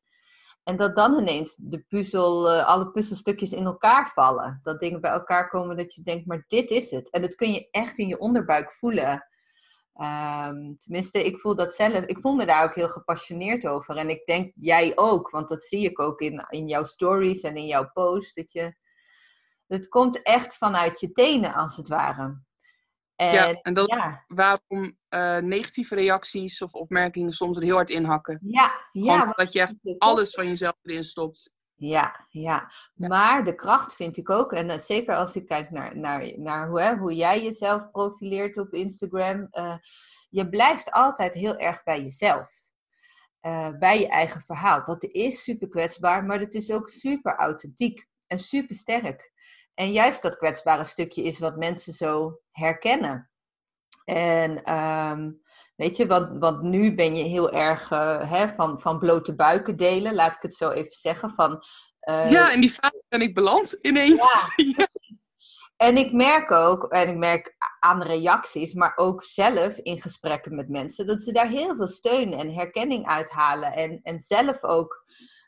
En 0.64 0.78
dat 0.78 0.96
dan 0.96 1.20
ineens 1.20 1.56
de 1.56 1.86
puzzel, 1.88 2.54
uh, 2.54 2.66
alle 2.66 2.92
puzzelstukjes 2.92 3.52
in 3.52 3.66
elkaar 3.66 4.12
vallen. 4.14 4.60
Dat 4.64 4.80
dingen 4.80 5.02
bij 5.02 5.12
elkaar 5.12 5.50
komen 5.50 5.78
dat 5.78 5.94
je 5.94 6.02
denkt, 6.02 6.26
maar 6.26 6.46
dit 6.48 6.70
is 6.70 6.92
het. 6.92 7.10
En 7.10 7.22
dat 7.22 7.36
kun 7.36 7.52
je 7.52 7.68
echt 7.72 7.98
in 7.98 8.08
je 8.08 8.20
onderbuik 8.20 8.72
voelen. 8.72 9.28
Um, 10.02 10.78
tenminste, 10.78 11.24
ik 11.24 11.40
voel 11.40 11.56
dat 11.56 11.74
zelf. 11.74 12.06
Ik 12.06 12.20
voel 12.20 12.36
me 12.36 12.46
daar 12.46 12.64
ook 12.64 12.76
heel 12.76 12.90
gepassioneerd 12.90 13.68
over. 13.68 13.98
En 13.98 14.10
ik 14.10 14.26
denk 14.26 14.52
jij 14.56 14.92
ook, 14.96 15.30
want 15.30 15.50
dat 15.50 15.64
zie 15.64 15.90
ik 15.90 16.00
ook 16.00 16.20
in, 16.20 16.46
in 16.50 16.68
jouw 16.68 16.84
stories 16.84 17.42
en 17.42 17.56
in 17.56 17.66
jouw 17.66 17.90
posts. 17.94 18.34
Dat 18.34 18.52
je, 18.52 18.76
het 19.68 19.88
komt 19.88 20.22
echt 20.22 20.58
vanuit 20.58 21.00
je 21.00 21.12
tenen, 21.12 21.54
als 21.54 21.78
het 21.78 21.88
ware. 21.88 22.46
En, 23.16 23.34
ja, 23.34 23.62
en 23.62 23.74
dat 23.74 23.90
ja. 23.90 24.24
waarom 24.28 24.98
uh, 25.10 25.38
negatieve 25.38 25.96
reacties 25.96 26.62
of 26.62 26.74
opmerkingen 26.74 27.32
soms 27.32 27.58
er 27.58 27.64
heel 27.64 27.76
hard 27.76 27.90
inhakken. 27.90 28.40
Ja, 28.42 28.72
ja. 28.92 29.32
dat 29.32 29.54
je 29.54 29.62
echt 29.62 29.76
alles 29.98 30.32
van 30.32 30.48
jezelf 30.48 30.76
erin 30.82 31.04
stopt. 31.04 31.52
Ja, 31.80 32.26
ja, 32.30 32.72
Maar 32.94 33.44
de 33.44 33.56
kracht 33.56 33.96
vind 33.96 34.18
ik 34.18 34.30
ook, 34.30 34.54
en 34.54 34.70
uh, 34.70 34.78
zeker 34.78 35.16
als 35.16 35.36
ik 35.36 35.48
kijk 35.48 35.72
naar, 35.72 35.98
naar, 35.98 36.40
naar 36.40 36.68
hoe, 36.68 36.82
hè, 36.82 36.96
hoe 36.96 37.16
jij 37.16 37.44
jezelf 37.44 37.92
profileert 37.92 38.58
op 38.58 38.74
Instagram, 38.74 39.48
uh, 39.52 39.78
je 40.30 40.50
blijft 40.50 40.92
altijd 40.92 41.34
heel 41.34 41.58
erg 41.58 41.84
bij 41.84 42.02
jezelf. 42.02 42.52
Uh, 43.42 43.70
bij 43.80 44.00
je 44.00 44.08
eigen 44.08 44.42
verhaal. 44.42 44.84
Dat 44.84 45.04
is 45.04 45.44
super 45.44 45.70
kwetsbaar, 45.70 46.26
maar 46.26 46.40
het 46.40 46.54
is 46.54 46.72
ook 46.72 46.90
super 46.90 47.36
authentiek 47.36 48.08
en 48.28 48.40
super 48.40 48.76
sterk. 48.76 49.32
En 49.74 49.92
juist 49.92 50.22
dat 50.22 50.38
kwetsbare 50.38 50.86
stukje 50.86 51.24
is 51.24 51.40
wat 51.40 51.58
mensen 51.58 51.94
zo 51.94 52.40
herkennen. 52.52 53.30
En 54.06 54.74
um, 54.74 55.42
Weet 55.78 55.98
je, 55.98 56.08
want, 56.08 56.40
want 56.40 56.62
nu 56.62 56.96
ben 56.96 57.16
je 57.16 57.24
heel 57.24 57.52
erg 57.52 57.92
uh, 57.92 58.32
hè, 58.32 58.50
van, 58.50 58.80
van 58.80 59.00
blote 59.00 59.36
buiken 59.36 59.78
delen, 59.78 60.16
laat 60.16 60.36
ik 60.36 60.42
het 60.42 60.56
zo 60.56 60.70
even 60.70 60.92
zeggen. 60.92 61.32
Van, 61.32 61.64
uh, 62.10 62.32
ja, 62.32 62.52
in 62.52 62.62
die 62.62 62.70
fase 62.70 63.04
ben 63.08 63.22
ik 63.22 63.34
beland 63.34 63.78
ineens. 63.82 64.48
Ja, 64.56 64.72
precies. 64.74 65.32
En 65.76 65.98
ik 65.98 66.12
merk 66.12 66.52
ook, 66.52 66.84
en 66.84 67.08
ik 67.08 67.18
merk 67.18 67.56
aan 67.80 68.04
reacties, 68.04 68.74
maar 68.74 68.94
ook 68.96 69.24
zelf 69.24 69.78
in 69.78 70.02
gesprekken 70.02 70.56
met 70.56 70.70
mensen, 70.70 71.08
dat 71.08 71.24
ze 71.24 71.32
daar 71.32 71.48
heel 71.48 71.76
veel 71.76 71.88
steun 71.88 72.34
en 72.34 72.54
herkenning 72.54 73.08
uithalen. 73.08 73.74
En, 73.74 74.00
en 74.04 74.20
zelf 74.20 74.64
ook 74.64 75.06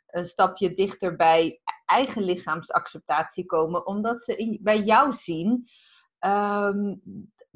een 0.08 0.26
stapje 0.26 0.74
dichter 0.74 1.16
bij 1.16 1.62
eigen 1.86 2.24
lichaamsacceptatie 2.24 3.46
komen, 3.46 3.86
omdat 3.86 4.22
ze 4.22 4.36
in, 4.36 4.60
bij 4.62 4.82
jou 4.82 5.14
zien 5.14 5.68
um, 6.20 7.02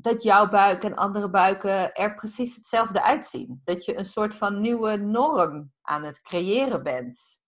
dat 0.04 0.24
jouw 0.24 0.48
buik 0.48 0.84
en 0.84 0.96
andere 0.96 1.30
buiken 1.30 1.94
er 1.94 2.16
precies 2.16 2.56
hetzelfde 2.56 3.04
uitzien. 3.04 3.62
Dat 3.64 3.86
je 3.86 3.98
een 3.98 4.06
soort 4.06 4.36
van 4.36 4.60
nieuwe 4.60 4.96
norm 4.96 5.72
aan 5.82 6.04
het 6.04 6.22
creëren 6.22 6.84
bent. 6.84 7.42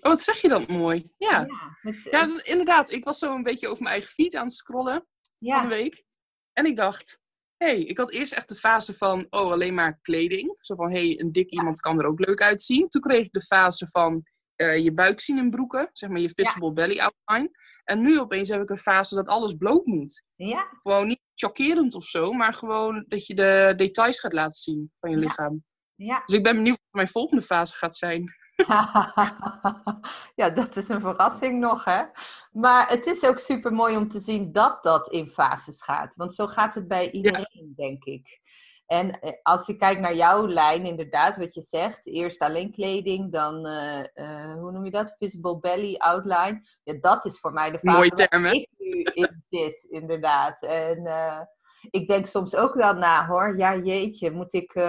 Oh, 0.00 0.10
wat 0.10 0.20
zeg 0.20 0.40
je 0.40 0.48
dan 0.48 0.64
mooi. 0.68 1.12
Ja, 1.16 1.46
ja, 1.82 1.92
ja 2.10 2.42
inderdaad. 2.42 2.90
Ik 2.90 3.04
was 3.04 3.18
zo 3.18 3.34
een 3.34 3.42
beetje 3.42 3.68
over 3.68 3.82
mijn 3.82 3.94
eigen 3.94 4.12
feed 4.12 4.34
aan 4.36 4.46
het 4.46 4.54
scrollen 4.54 5.06
ja. 5.38 5.60
van 5.60 5.68
de 5.68 5.74
week. 5.74 6.04
En 6.52 6.66
ik 6.66 6.76
dacht, 6.76 7.20
hé, 7.56 7.66
hey, 7.66 7.82
ik 7.82 7.98
had 7.98 8.10
eerst 8.10 8.32
echt 8.32 8.48
de 8.48 8.54
fase 8.54 8.94
van, 8.94 9.26
oh, 9.30 9.52
alleen 9.52 9.74
maar 9.74 9.98
kleding. 10.02 10.56
Zo 10.60 10.74
van, 10.74 10.90
hé, 10.90 11.06
hey, 11.06 11.20
een 11.20 11.32
dik 11.32 11.50
iemand 11.50 11.80
kan 11.80 12.00
er 12.00 12.06
ook 12.06 12.26
leuk 12.26 12.42
uitzien. 12.42 12.88
Toen 12.88 13.02
kreeg 13.02 13.24
ik 13.24 13.32
de 13.32 13.40
fase 13.40 13.86
van 13.86 14.22
uh, 14.56 14.78
je 14.78 14.92
buik 14.92 15.20
zien 15.20 15.38
in 15.38 15.50
broeken. 15.50 15.88
Zeg 15.92 16.10
maar 16.10 16.20
je 16.20 16.30
visible 16.34 16.72
belly 16.72 16.98
outline. 16.98 17.50
En 17.84 18.00
nu 18.00 18.20
opeens 18.20 18.48
heb 18.48 18.62
ik 18.62 18.70
een 18.70 18.78
fase 18.78 19.14
dat 19.14 19.26
alles 19.26 19.54
bloot 19.54 19.86
moet. 19.86 20.22
Ja. 20.34 20.68
Gewoon 20.82 21.06
niet 21.06 21.20
chockerend 21.34 21.94
of 21.94 22.04
zo, 22.04 22.32
maar 22.32 22.54
gewoon 22.54 23.04
dat 23.08 23.26
je 23.26 23.34
de 23.34 23.72
details 23.76 24.20
gaat 24.20 24.32
laten 24.32 24.58
zien 24.58 24.92
van 25.00 25.10
je 25.10 25.16
lichaam. 25.16 25.64
Ja. 25.94 26.22
Dus 26.24 26.36
ik 26.36 26.42
ben 26.42 26.56
benieuwd 26.56 26.78
wat 26.82 26.92
mijn 26.92 27.08
volgende 27.08 27.42
fase 27.42 27.74
gaat 27.74 27.96
zijn. 27.96 28.34
ja, 30.40 30.50
dat 30.54 30.76
is 30.76 30.88
een 30.88 31.00
verrassing 31.00 31.60
nog, 31.60 31.84
hè? 31.84 32.02
Maar 32.52 32.88
het 32.88 33.06
is 33.06 33.24
ook 33.24 33.38
super 33.38 33.72
mooi 33.72 33.96
om 33.96 34.08
te 34.08 34.20
zien 34.20 34.52
dat 34.52 34.82
dat 34.82 35.08
in 35.08 35.28
fases 35.28 35.82
gaat. 35.82 36.14
Want 36.14 36.34
zo 36.34 36.46
gaat 36.46 36.74
het 36.74 36.88
bij 36.88 37.10
iedereen, 37.10 37.72
denk 37.76 38.04
ik. 38.04 38.40
En 38.86 39.20
eh, 39.20 39.32
als 39.42 39.66
je 39.66 39.76
kijkt 39.76 40.00
naar 40.00 40.14
jouw 40.14 40.46
lijn, 40.48 40.84
inderdaad, 40.84 41.36
wat 41.36 41.54
je 41.54 41.62
zegt, 41.62 42.06
eerst 42.06 42.40
alleen 42.40 42.72
kleding, 42.72 43.32
dan, 43.32 43.66
uh, 43.66 44.04
uh, 44.14 44.54
hoe 44.54 44.72
noem 44.72 44.84
je 44.84 44.90
dat? 44.90 45.14
Visible 45.18 45.58
belly 45.58 45.96
outline. 45.96 46.62
Ja, 46.82 46.94
dat 47.00 47.24
is 47.24 47.40
voor 47.40 47.52
mij 47.52 47.70
de 47.70 47.78
fase 47.78 47.96
Mooie 47.96 48.10
termen. 48.10 48.52
ik 48.52 48.68
nu 48.78 49.02
in 49.02 49.44
zit, 49.50 49.86
inderdaad. 49.90 50.62
En 50.62 51.06
uh, 51.06 51.40
ik 51.90 52.08
denk 52.08 52.26
soms 52.26 52.56
ook 52.56 52.74
wel 52.74 52.94
na, 52.94 53.26
hoor. 53.26 53.58
Ja, 53.58 53.76
jeetje, 53.76 54.30
moet 54.30 54.52
ik, 54.52 54.80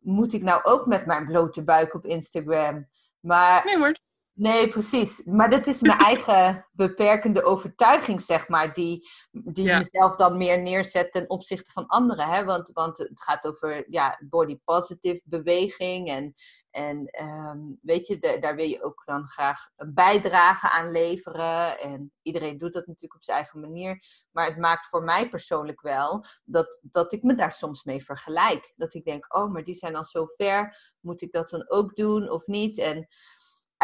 moet 0.00 0.32
ik 0.32 0.42
nou 0.42 0.62
ook 0.62 0.86
met 0.86 1.06
mijn 1.06 1.26
blote 1.26 1.64
buik 1.64 1.94
op 1.94 2.06
Instagram? 2.06 2.88
Maar 3.20 3.64
nee 3.64 3.78
hoor. 3.78 3.96
Nee, 4.36 4.68
precies. 4.68 5.22
Maar 5.24 5.50
dat 5.50 5.66
is 5.66 5.80
mijn 5.80 5.98
eigen 6.10 6.66
beperkende 6.72 7.44
overtuiging, 7.44 8.22
zeg 8.22 8.48
maar, 8.48 8.74
die, 8.74 9.08
die 9.30 9.74
mezelf 9.74 10.16
dan 10.16 10.36
meer 10.36 10.62
neerzet 10.62 11.12
ten 11.12 11.30
opzichte 11.30 11.70
van 11.70 11.86
anderen. 11.86 12.28
Hè? 12.28 12.44
Want, 12.44 12.70
want 12.72 12.98
het 12.98 13.22
gaat 13.22 13.44
over 13.44 13.84
ja, 13.90 14.20
body 14.28 14.58
positive 14.64 15.20
beweging 15.24 16.08
en, 16.08 16.34
en 16.70 17.24
um, 17.24 17.78
weet 17.82 18.06
je, 18.06 18.38
daar 18.40 18.56
wil 18.56 18.66
je 18.66 18.82
ook 18.82 19.02
dan 19.04 19.26
graag 19.26 19.68
een 19.76 19.94
bijdrage 19.94 20.70
aan 20.70 20.90
leveren. 20.90 21.80
En 21.80 22.12
iedereen 22.22 22.58
doet 22.58 22.72
dat 22.72 22.86
natuurlijk 22.86 23.14
op 23.14 23.24
zijn 23.24 23.38
eigen 23.38 23.60
manier. 23.60 24.04
Maar 24.30 24.46
het 24.46 24.58
maakt 24.58 24.88
voor 24.88 25.02
mij 25.02 25.28
persoonlijk 25.28 25.80
wel 25.80 26.24
dat, 26.44 26.80
dat 26.82 27.12
ik 27.12 27.22
me 27.22 27.34
daar 27.34 27.52
soms 27.52 27.84
mee 27.84 28.04
vergelijk. 28.04 28.72
Dat 28.76 28.94
ik 28.94 29.04
denk, 29.04 29.34
oh, 29.36 29.52
maar 29.52 29.64
die 29.64 29.74
zijn 29.74 29.96
al 29.96 30.04
zo 30.04 30.26
ver. 30.26 30.92
Moet 31.00 31.22
ik 31.22 31.32
dat 31.32 31.50
dan 31.50 31.70
ook 31.70 31.96
doen 31.96 32.30
of 32.30 32.46
niet? 32.46 32.78
En 32.78 33.08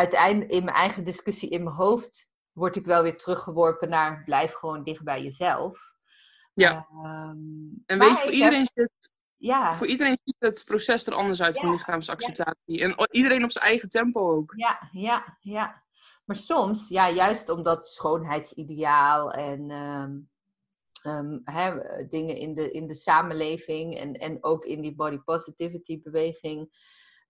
uiteindelijk 0.00 0.50
in 0.50 0.64
mijn 0.64 0.76
eigen 0.76 1.04
discussie 1.04 1.49
in 1.49 1.62
mijn 1.62 1.76
hoofd 1.76 2.28
word 2.52 2.76
ik 2.76 2.85
wel 2.85 3.02
weer 3.02 3.16
teruggeworpen 3.16 3.88
naar 3.88 4.23
blijf 4.25 4.52
gewoon 4.52 4.85
dicht 4.85 5.02
bij 5.02 5.23
jezelf. 5.23 5.95
Ja. 6.54 6.88
Uh, 6.92 7.33
en 7.87 7.99
weet 7.99 8.09
je, 8.09 8.16
voor 8.16 8.30
iedereen, 8.30 8.69
zit, 8.75 9.11
ja. 9.37 9.75
voor 9.75 9.87
iedereen 9.87 10.19
ziet 10.25 10.37
het 10.38 10.64
proces 10.64 11.07
er 11.07 11.14
anders 11.14 11.42
uit 11.42 11.59
van 11.59 11.71
lichaamsacceptatie. 11.71 12.80
En 12.80 13.09
iedereen 13.11 13.45
op 13.45 13.50
zijn 13.50 13.64
eigen 13.64 13.88
tempo 13.88 14.37
ook. 14.37 14.52
Ja, 14.57 14.88
ja, 14.92 15.38
ja. 15.40 15.83
Maar 16.25 16.37
soms, 16.37 16.88
ja, 16.88 17.11
juist 17.11 17.49
omdat 17.49 17.88
schoonheidsideaal 17.88 19.33
en 19.33 19.71
ehm, 19.71 20.19
ehm, 21.02 21.38
hè, 21.45 21.75
dingen 22.09 22.37
in 22.37 22.54
de, 22.54 22.71
in 22.71 22.87
de 22.87 22.95
samenleving 22.95 23.99
en, 23.99 24.12
en 24.12 24.45
ook 24.45 24.64
in 24.64 24.80
die 24.80 24.95
body 24.95 25.19
positivity 25.19 26.02
beweging, 26.02 26.71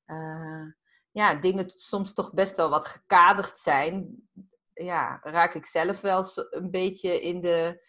uh, 0.07 0.65
ja, 1.11 1.35
dingen 1.35 1.73
soms 1.75 2.13
toch 2.13 2.33
best 2.33 2.57
wel 2.57 2.71
wat 2.71 2.87
gekaderd 2.87 3.59
zijn, 3.59 4.29
ja, 4.73 5.21
raak 5.23 5.55
ik 5.55 5.67
zelf 5.67 6.01
wel 6.01 6.25
een 6.51 6.71
beetje 6.71 7.21
in 7.21 7.41
de 7.41 7.89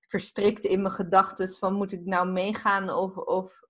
verstrikt 0.00 0.64
in 0.64 0.82
mijn 0.82 0.94
gedachten 0.94 1.48
van 1.48 1.74
moet 1.74 1.92
ik 1.92 2.04
nou 2.04 2.28
meegaan 2.28 2.90
of, 2.90 3.16
of 3.16 3.60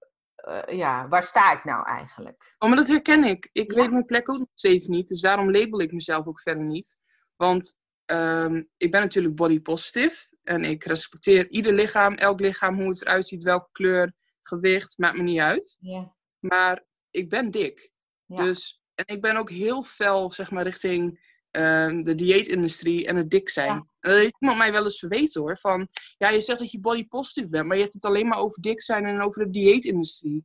uh, 0.48 0.78
ja, 0.78 1.08
waar 1.08 1.24
sta 1.24 1.52
ik 1.52 1.64
nou 1.64 1.86
eigenlijk? 1.86 2.54
Oh, 2.58 2.68
maar 2.68 2.78
dat 2.78 2.88
herken 2.88 3.24
ik. 3.24 3.48
Ik 3.52 3.72
weet 3.72 3.90
mijn 3.90 4.04
plek 4.04 4.30
ook 4.30 4.38
nog 4.38 4.48
steeds 4.54 4.86
niet, 4.86 5.08
dus 5.08 5.20
daarom 5.20 5.50
label 5.50 5.80
ik 5.80 5.92
mezelf 5.92 6.26
ook 6.26 6.40
verder 6.40 6.64
niet. 6.64 6.96
Want 7.36 7.76
um, 8.06 8.68
ik 8.76 8.90
ben 8.90 9.00
natuurlijk 9.00 9.34
body 9.34 9.60
positive 9.60 10.36
en 10.42 10.64
ik 10.64 10.84
respecteer 10.84 11.50
ieder 11.50 11.72
lichaam, 11.72 12.14
elk 12.14 12.40
lichaam, 12.40 12.74
hoe 12.74 12.88
het 12.88 13.02
eruit 13.02 13.26
ziet, 13.26 13.42
welke 13.42 13.68
kleur, 13.72 14.12
gewicht, 14.42 14.98
maakt 14.98 15.16
me 15.16 15.22
niet 15.22 15.40
uit. 15.40 15.76
Ja. 15.80 16.14
Maar 16.38 16.84
ik 17.10 17.28
ben 17.28 17.50
dik. 17.50 17.90
Ja. 18.24 18.36
Dus, 18.36 18.82
en 18.98 19.14
ik 19.14 19.20
ben 19.20 19.36
ook 19.36 19.50
heel 19.50 19.82
fel, 19.82 20.32
zeg 20.32 20.50
maar, 20.50 20.64
richting 20.64 21.26
um, 21.50 22.04
de 22.04 22.14
dieetindustrie 22.14 23.06
en 23.06 23.16
het 23.16 23.30
dik 23.30 23.48
zijn. 23.48 23.68
Ja. 23.68 23.74
En 24.00 24.10
dat 24.10 24.18
heeft 24.18 24.36
iemand 24.38 24.58
mij 24.58 24.72
wel 24.72 24.84
eens 24.84 24.98
verweten 24.98 25.40
hoor. 25.40 25.58
Van, 25.58 25.88
ja, 26.16 26.28
je 26.28 26.40
zegt 26.40 26.58
dat 26.58 26.70
je 26.70 26.80
body 26.80 27.06
positive 27.06 27.48
bent, 27.48 27.66
maar 27.66 27.76
je 27.76 27.82
hebt 27.82 27.94
het 27.94 28.04
alleen 28.04 28.28
maar 28.28 28.38
over 28.38 28.62
dik 28.62 28.82
zijn 28.82 29.04
en 29.04 29.20
over 29.20 29.44
de 29.44 29.50
dieetindustrie. 29.50 30.44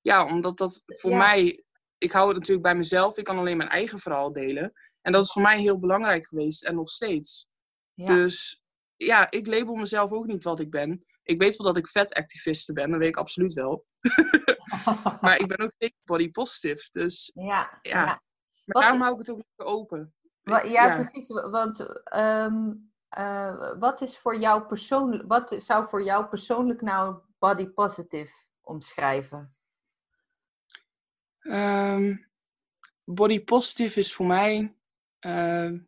Ja, 0.00 0.24
omdat 0.24 0.58
dat 0.58 0.82
voor 0.86 1.10
Ja. 1.10 1.16
mij, 1.16 1.62
ik 1.98 2.12
hou 2.12 2.26
het 2.26 2.36
natuurlijk 2.36 2.62
bij 2.62 2.74
mezelf, 2.76 3.16
ik 3.16 3.24
kan 3.24 3.38
alleen 3.38 3.56
mijn 3.56 3.68
eigen 3.68 3.98
verhaal 3.98 4.32
delen. 4.32 4.72
En 5.00 5.12
dat 5.12 5.24
is 5.24 5.32
voor 5.32 5.42
mij 5.42 5.60
heel 5.60 5.78
belangrijk 5.78 6.26
geweest 6.28 6.64
en 6.64 6.74
nog 6.74 6.88
steeds. 6.88 7.46
Ja. 7.94 8.06
Dus 8.06 8.62
ja, 8.96 9.30
ik 9.30 9.46
label 9.46 9.74
mezelf 9.74 10.12
ook 10.12 10.26
niet 10.26 10.44
wat 10.44 10.60
ik 10.60 10.70
ben. 10.70 11.04
Ik 11.28 11.38
weet 11.38 11.56
wel 11.56 11.66
dat 11.66 11.76
ik 11.76 11.88
vetactiviste 11.88 12.72
ben, 12.72 12.90
dat 12.90 12.98
weet 12.98 13.08
ik 13.08 13.16
absoluut 13.16 13.52
wel. 13.52 13.86
Maar 15.20 15.38
ik 15.38 15.46
ben 15.48 15.58
ook 15.58 15.72
zeker 15.78 15.96
body 16.04 16.30
positive. 16.30 16.88
Dus 16.92 17.30
ja, 17.34 17.78
Ja. 17.82 18.04
ja. 18.06 18.22
maar 18.64 18.82
daarom 18.82 19.00
hou 19.00 19.12
ik 19.12 19.18
het 19.18 19.30
ook 19.30 19.36
lekker 19.46 19.74
open. 19.74 20.14
Ja, 20.64 20.94
precies. 20.94 21.28
wa- 21.28 21.50
Want 21.50 22.02
ehm, 22.04 22.72
eh, 23.08 23.72
wat 23.78 24.00
is 24.00 24.18
voor 24.18 24.38
jou 24.38 24.62
persoonlijk, 24.66 25.24
wat 25.28 25.54
zou 25.58 25.88
voor 25.88 26.02
jou 26.02 26.26
persoonlijk 26.26 26.80
nou 26.80 27.18
body 27.38 27.66
positive 27.66 28.32
omschrijven? 28.60 29.56
Ehm, 31.38 32.16
body 33.04 33.44
positive 33.44 33.98
is 33.98 34.14
voor 34.14 34.26
mij. 34.26 34.76
ehm, 35.18 35.78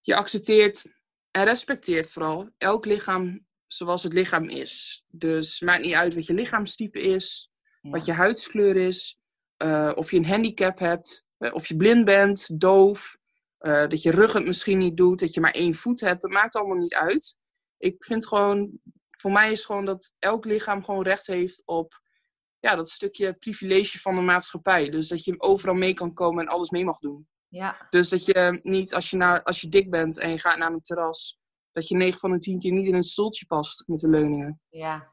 je 0.00 0.14
accepteert 0.16 0.92
en 1.30 1.44
respecteert 1.44 2.10
vooral 2.10 2.50
elk 2.58 2.84
lichaam 2.84 3.46
zoals 3.72 4.02
het 4.02 4.12
lichaam 4.12 4.48
is. 4.48 5.04
Dus 5.08 5.60
maakt 5.60 5.82
niet 5.82 5.94
uit 5.94 6.14
wat 6.14 6.26
je 6.26 6.34
lichaamstype 6.34 7.00
is, 7.00 7.50
wat 7.80 8.04
je 8.04 8.12
huidskleur 8.12 8.76
is, 8.76 9.18
eh, 9.56 9.92
of 9.94 10.10
je 10.10 10.16
een 10.16 10.26
handicap 10.26 10.78
hebt, 10.78 11.24
of 11.38 11.66
je 11.66 11.76
blind 11.76 12.04
bent, 12.04 12.60
doof, 12.60 13.16
eh, 13.58 13.88
dat 13.88 14.02
je 14.02 14.10
rug 14.10 14.32
het 14.32 14.44
misschien 14.44 14.78
niet 14.78 14.96
doet, 14.96 15.20
dat 15.20 15.34
je 15.34 15.40
maar 15.40 15.50
één 15.50 15.74
voet 15.74 16.00
hebt. 16.00 16.22
Dat 16.22 16.30
maakt 16.30 16.54
allemaal 16.54 16.76
niet 16.76 16.94
uit. 16.94 17.38
Ik 17.78 18.04
vind 18.04 18.26
gewoon, 18.26 18.80
voor 19.10 19.32
mij 19.32 19.52
is 19.52 19.64
gewoon 19.64 19.84
dat 19.84 20.14
elk 20.18 20.44
lichaam 20.44 20.84
gewoon 20.84 21.02
recht 21.02 21.26
heeft 21.26 21.62
op 21.64 22.00
ja, 22.58 22.76
dat 22.76 22.90
stukje 22.90 23.32
privilege 23.32 23.98
van 23.98 24.14
de 24.14 24.20
maatschappij. 24.20 24.90
Dus 24.90 25.08
dat 25.08 25.24
je 25.24 25.40
overal 25.40 25.74
mee 25.74 25.94
kan 25.94 26.14
komen 26.14 26.44
en 26.44 26.52
alles 26.52 26.70
mee 26.70 26.84
mag 26.84 26.98
doen. 26.98 27.28
Ja, 27.48 27.86
Dus 27.90 28.08
dat 28.08 28.24
je 28.24 28.58
niet, 28.62 28.94
als 28.94 29.10
je, 29.10 29.16
naar, 29.16 29.42
als 29.42 29.60
je 29.60 29.68
dik 29.68 29.90
bent 29.90 30.18
en 30.18 30.30
je 30.30 30.38
gaat 30.38 30.58
naar 30.58 30.72
een 30.72 30.80
terras, 30.80 31.40
dat 31.72 31.88
je 31.88 31.96
9 31.96 32.20
van 32.20 32.30
de 32.30 32.38
10 32.38 32.58
keer 32.58 32.72
niet 32.72 32.86
in 32.86 32.94
een 32.94 33.02
stoeltje 33.02 33.46
past 33.46 33.82
met 33.86 33.98
de 33.98 34.08
leuningen. 34.08 34.60
ja. 34.68 35.12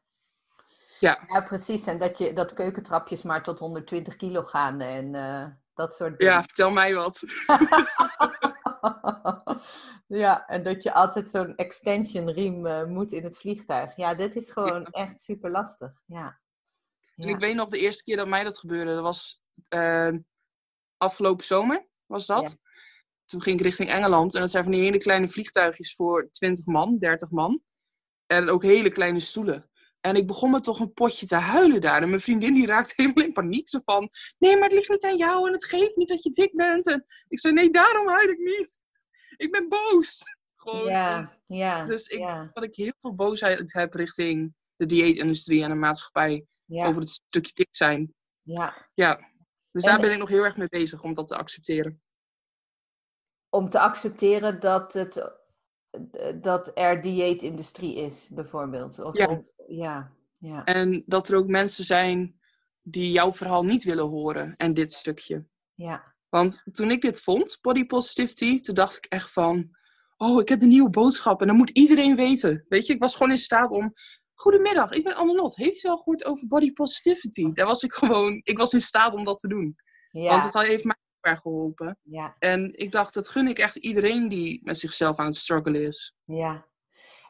Ja. 0.99 1.25
Ja, 1.27 1.41
precies. 1.41 1.85
En 1.85 1.97
dat, 1.97 2.17
je, 2.17 2.33
dat 2.33 2.53
keukentrapjes 2.53 3.23
maar 3.23 3.43
tot 3.43 3.59
120 3.59 4.15
kilo 4.15 4.43
gaan 4.43 4.81
en 4.81 5.15
eh, 5.15 5.45
dat 5.73 5.95
soort 5.95 6.17
dingen. 6.17 6.33
Ja, 6.33 6.41
vertel 6.41 6.71
mij 6.71 6.93
wat. 6.93 7.17
ja, 10.23 10.47
en 10.47 10.63
dat 10.63 10.83
je 10.83 10.93
altijd 10.93 11.29
zo'n 11.29 11.55
extension 11.55 12.31
riem 12.31 12.65
eh, 12.65 12.83
moet 12.83 13.11
in 13.11 13.23
het 13.23 13.37
vliegtuig. 13.37 13.95
Ja, 13.95 14.15
dit 14.15 14.35
is 14.35 14.51
gewoon 14.51 14.85
echt 14.85 15.19
super 15.19 15.49
lastig. 15.49 15.91
Ja. 16.05 16.39
En 17.15 17.27
ik 17.27 17.39
weet 17.39 17.55
nog 17.55 17.69
de 17.69 17.79
eerste 17.79 18.03
keer 18.03 18.17
dat 18.17 18.27
mij 18.27 18.43
dat 18.43 18.57
gebeurde, 18.57 18.93
dat 18.93 19.03
was 19.03 19.41
eh, 19.67 20.13
afgelopen 20.97 21.45
zomer, 21.45 21.87
was 22.05 22.25
dat. 22.25 22.57
Toen 23.29 23.41
ging 23.41 23.59
ik 23.59 23.65
richting 23.65 23.89
Engeland 23.89 24.33
en 24.33 24.39
dat 24.41 24.51
zijn 24.51 24.63
van 24.63 24.71
die 24.73 24.81
hele 24.81 24.97
kleine 24.97 25.27
vliegtuigjes 25.27 25.95
voor 25.95 26.29
20 26.31 26.65
man, 26.65 26.97
30 26.97 27.29
man. 27.29 27.61
En 28.25 28.49
ook 28.49 28.63
hele 28.63 28.89
kleine 28.89 29.19
stoelen. 29.19 29.69
En 30.01 30.15
ik 30.15 30.27
begon 30.27 30.51
me 30.51 30.59
toch 30.59 30.79
een 30.79 30.93
potje 30.93 31.25
te 31.25 31.35
huilen 31.35 31.81
daar. 31.81 32.01
En 32.01 32.09
mijn 32.09 32.21
vriendin 32.21 32.53
die 32.53 32.65
raakte 32.65 32.93
helemaal 33.01 33.23
in 33.25 33.33
paniek. 33.33 33.69
Zo 33.69 33.79
van, 33.85 34.09
nee, 34.37 34.53
maar 34.53 34.63
het 34.63 34.71
ligt 34.71 34.89
niet 34.89 35.05
aan 35.05 35.17
jou 35.17 35.47
en 35.47 35.53
het 35.53 35.65
geeft 35.65 35.95
niet 35.95 36.09
dat 36.09 36.23
je 36.23 36.31
dik 36.31 36.55
bent. 36.55 36.87
En 36.87 37.05
ik 37.27 37.39
zei, 37.39 37.53
nee, 37.53 37.69
daarom 37.69 38.07
huil 38.07 38.29
ik 38.29 38.37
niet. 38.37 38.79
Ik 39.37 39.51
ben 39.51 39.69
boos. 39.69 40.21
Gewoon. 40.61 40.89
ja, 40.89 41.37
ja. 41.45 41.85
Dus 41.85 42.07
ik, 42.07 42.19
ja, 42.19 42.49
dat 42.53 42.63
ik 42.63 42.75
heel 42.75 42.93
veel 42.99 43.15
boosheid 43.15 43.73
heb 43.73 43.93
richting 43.93 44.53
de 44.75 44.85
dieetindustrie 44.85 45.63
en 45.63 45.69
de 45.69 45.75
maatschappij 45.75 46.45
ja, 46.65 46.85
over 46.87 47.01
het 47.01 47.09
stukje 47.09 47.51
dik 47.53 47.67
zijn. 47.71 48.13
ja. 48.41 48.89
Ja. 48.93 49.15
Dus 49.71 49.83
En- 49.83 49.89
daar 49.89 49.99
ben 49.99 50.11
ik 50.11 50.17
nog 50.17 50.29
heel 50.29 50.43
erg 50.43 50.57
mee 50.57 50.67
bezig 50.67 51.01
om 51.03 51.13
dat 51.13 51.27
te 51.27 51.37
accepteren. 51.37 52.01
Om 53.49 53.69
te 53.69 53.79
accepteren 53.79 54.59
dat, 54.59 54.93
het, 54.93 55.17
eh, 56.11 56.33
dat 56.41 56.71
er 56.73 57.01
dieetindustrie 57.01 57.95
is, 57.95 58.27
bijvoorbeeld. 58.31 58.99
Of 58.99 59.17
Ja. 59.17 59.27
om- 59.27 59.47
ja, 59.67 60.11
ja. 60.37 60.63
En 60.63 61.03
dat 61.05 61.27
er 61.27 61.37
ook 61.37 61.47
mensen 61.47 61.83
zijn 61.85 62.39
die 62.81 63.11
jouw 63.11 63.33
verhaal 63.33 63.63
niet 63.65 63.83
willen 63.83 64.05
horen 64.07 64.53
en 64.57 64.73
dit 64.73 64.93
stukje. 64.93 65.45
ja. 65.73 66.17
Want 66.29 66.63
toen 66.71 66.91
ik 66.91 67.01
dit 67.01 67.21
vond, 67.21 67.57
body 67.61 67.85
positivity, 67.85 68.59
toen 68.59 68.75
dacht 68.75 68.95
ik 68.97 69.05
echt 69.05 69.31
van, 69.31 69.69
oh, 70.17 70.41
ik 70.41 70.49
heb 70.49 70.61
een 70.61 70.67
nieuwe 70.67 70.89
boodschap 70.89 71.41
en 71.41 71.47
dat 71.47 71.55
moet 71.55 71.69
iedereen 71.69 72.15
weten. 72.15 72.65
Weet 72.67 72.85
je, 72.85 72.93
ik 72.93 73.01
was 73.01 73.15
gewoon 73.15 73.31
in 73.31 73.37
staat 73.37 73.69
om, 73.71 73.91
goedemiddag, 74.33 74.91
ik 74.91 75.03
ben 75.03 75.15
Annelot, 75.15 75.55
heeft 75.55 75.83
u 75.83 75.87
al 75.89 75.97
gehoord 75.97 76.25
over 76.25 76.47
body 76.47 76.73
positivity? 76.73 77.51
Daar 77.53 77.65
was 77.65 77.83
ik 77.83 77.93
gewoon, 77.93 78.41
ik 78.43 78.57
was 78.57 78.73
in 78.73 78.81
staat 78.81 79.13
om 79.13 79.23
dat 79.23 79.37
te 79.39 79.47
doen. 79.47 79.75
Ja, 80.11 80.29
Want 80.29 80.53
het 80.53 80.67
heeft 80.67 80.83
mij 80.83 80.95
geholpen. 81.37 81.97
ja, 82.01 82.35
En 82.39 82.73
ik 82.77 82.91
dacht, 82.91 83.13
dat 83.13 83.27
gun 83.29 83.47
ik 83.47 83.59
echt 83.59 83.75
iedereen 83.75 84.29
die 84.29 84.61
met 84.63 84.77
zichzelf 84.79 85.17
aan 85.17 85.25
het 85.25 85.35
struggelen 85.35 85.81
is. 85.85 86.13
ja. 86.25 86.67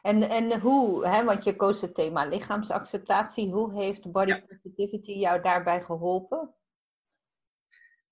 En, 0.02 0.22
en 0.30 0.60
hoe, 0.60 1.06
hè, 1.08 1.24
want 1.24 1.44
je 1.44 1.56
koos 1.56 1.80
het 1.80 1.94
thema 1.94 2.24
lichaamsacceptatie, 2.24 3.50
hoe 3.50 3.74
heeft 3.82 4.10
body 4.12 4.30
Ja. 4.30 4.40
positivity 4.46 5.12
jou 5.12 5.42
daarbij 5.42 5.82
geholpen? 5.84 6.54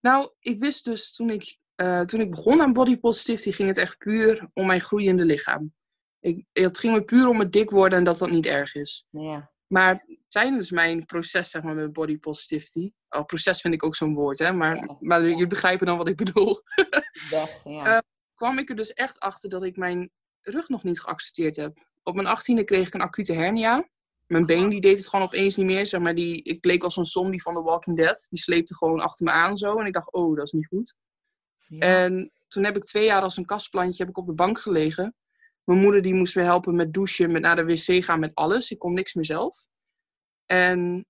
Nou, 0.00 0.30
ik 0.40 0.59
wist 0.61 0.85
dus 0.85 1.12
toen 1.12 1.30
ik, 1.30 1.59
eh, 1.75 2.00
toen 2.00 2.21
ik 2.21 2.30
begon 2.30 2.61
aan 2.61 2.73
body 2.73 2.99
positivity, 2.99 3.50
ging 3.52 3.68
het 3.68 3.78
echt 3.78 3.99
puur 3.99 4.49
om 4.54 4.66
mijn 4.66 4.80
groeiende 4.80 5.25
lichaam. 5.25 5.75
Ik, 6.21 6.45
het 6.52 6.78
ging 6.78 6.92
me 6.95 7.04
puur 7.04 7.28
om 7.28 7.38
het 7.38 7.52
dik 7.52 7.71
worden 7.71 7.99
en 7.99 8.04
dat 8.04 8.18
dat 8.18 8.30
niet 8.30 8.47
erg 8.47 8.75
is. 8.75 9.07
Ja, 9.11 9.52
Maar 9.68 10.06
tijdens 10.28 10.70
mijn 10.70 11.04
proces, 11.04 11.50
zeg 11.50 11.62
maar, 11.62 11.75
met 11.75 11.92
body 11.92 12.18
positivity. 12.18 12.92
Oh, 13.08 13.25
proces 13.25 13.60
vind 13.60 13.75
ik 13.75 13.84
ook 13.84 13.94
zo'n 13.96 14.14
woord, 14.14 14.38
hè? 14.38 14.52
Maar, 14.52 14.76
Ja. 14.76 14.96
maar 15.00 15.22
jullie 15.22 15.46
begrijpen 15.46 15.87
dan 15.87 15.96
wat 15.96 16.08
ik 16.08 16.16
bedoel. 16.16 16.62
weg, 17.30 17.60
ja. 17.64 17.96
Eh, 17.96 17.98
kwam 18.34 18.58
ik 18.58 18.68
er 18.68 18.76
dus 18.76 18.92
echt 18.92 19.18
achter 19.20 19.48
dat 19.50 19.62
ik 19.62 19.76
mijn 19.76 20.10
rug 20.40 20.68
nog 20.68 20.82
niet 20.82 21.00
geaccepteerd 21.00 21.56
heb. 21.56 21.87
Op 22.02 22.14
mijn 22.14 22.26
achttiende 22.26 22.64
kreeg 22.64 22.87
ik 22.87 22.94
een 22.94 23.00
acute 23.00 23.32
hernia. 23.32 23.88
Mijn 24.26 24.46
been 24.46 24.68
die 24.68 24.80
deed 24.80 24.96
het 24.98 25.08
gewoon 25.08 25.25
opeens 25.26 25.56
niet 25.56 25.66
meer. 25.66 25.87
Zeg 25.87 26.00
maar, 26.00 26.14
die, 26.14 26.42
ik 26.42 26.64
leek 26.64 26.82
als 26.82 26.96
een 26.96 27.04
zombie 27.04 27.42
van 27.42 27.54
The 27.54 27.62
Walking 27.62 27.96
Dead. 27.96 28.26
Die 28.30 28.38
sleepte 28.38 28.75
gewoon 28.76 29.00
achter 29.00 29.25
me 29.25 29.30
aan 29.30 29.56
zo. 29.56 29.78
En 29.78 29.87
ik 29.87 29.92
dacht, 29.92 30.12
oh, 30.12 30.37
dat 30.37 30.44
is 30.44 30.52
niet 30.52 30.66
goed. 30.66 30.94
ja. 31.68 31.78
En 31.78 32.32
toen 32.48 32.64
heb 32.64 32.76
ik 32.76 32.84
twee 32.84 33.04
jaar 33.04 33.22
als 33.22 33.37
een 33.37 33.44
kastplantje 33.44 34.02
heb 34.02 34.12
ik 34.12 34.18
op 34.18 34.26
de 34.26 34.34
bank 34.34 34.58
gelegen. 34.60 35.14
Mijn 35.68 35.80
moeder 35.80 36.02
die 36.02 36.14
moest 36.14 36.37
me 36.37 36.42
helpen 36.42 36.75
met 36.75 36.92
douchen, 36.92 37.32
met 37.32 37.42
naar 37.42 37.56
de 37.56 37.64
wc 37.64 38.04
gaan, 38.04 38.20
met 38.20 38.34
alles. 38.34 38.70
Ik 38.70 38.78
kon 38.78 38.94
niks 38.94 39.14
meer 39.14 39.25
zelf. 39.25 39.66
En 40.46 41.06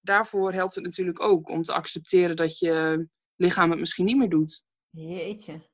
daarvoor 0.00 0.52
helpt 0.52 0.74
het 0.74 0.84
natuurlijk 0.84 1.20
ook 1.20 1.48
om 1.48 1.62
te 1.62 1.72
accepteren 1.72 2.36
dat 2.36 2.58
je 2.58 3.06
lichaam 3.36 3.70
het 3.70 3.78
misschien 3.78 4.04
niet 4.04 4.16
meer 4.16 4.28
doet. 4.28 4.64
Jeetje. 4.90 5.70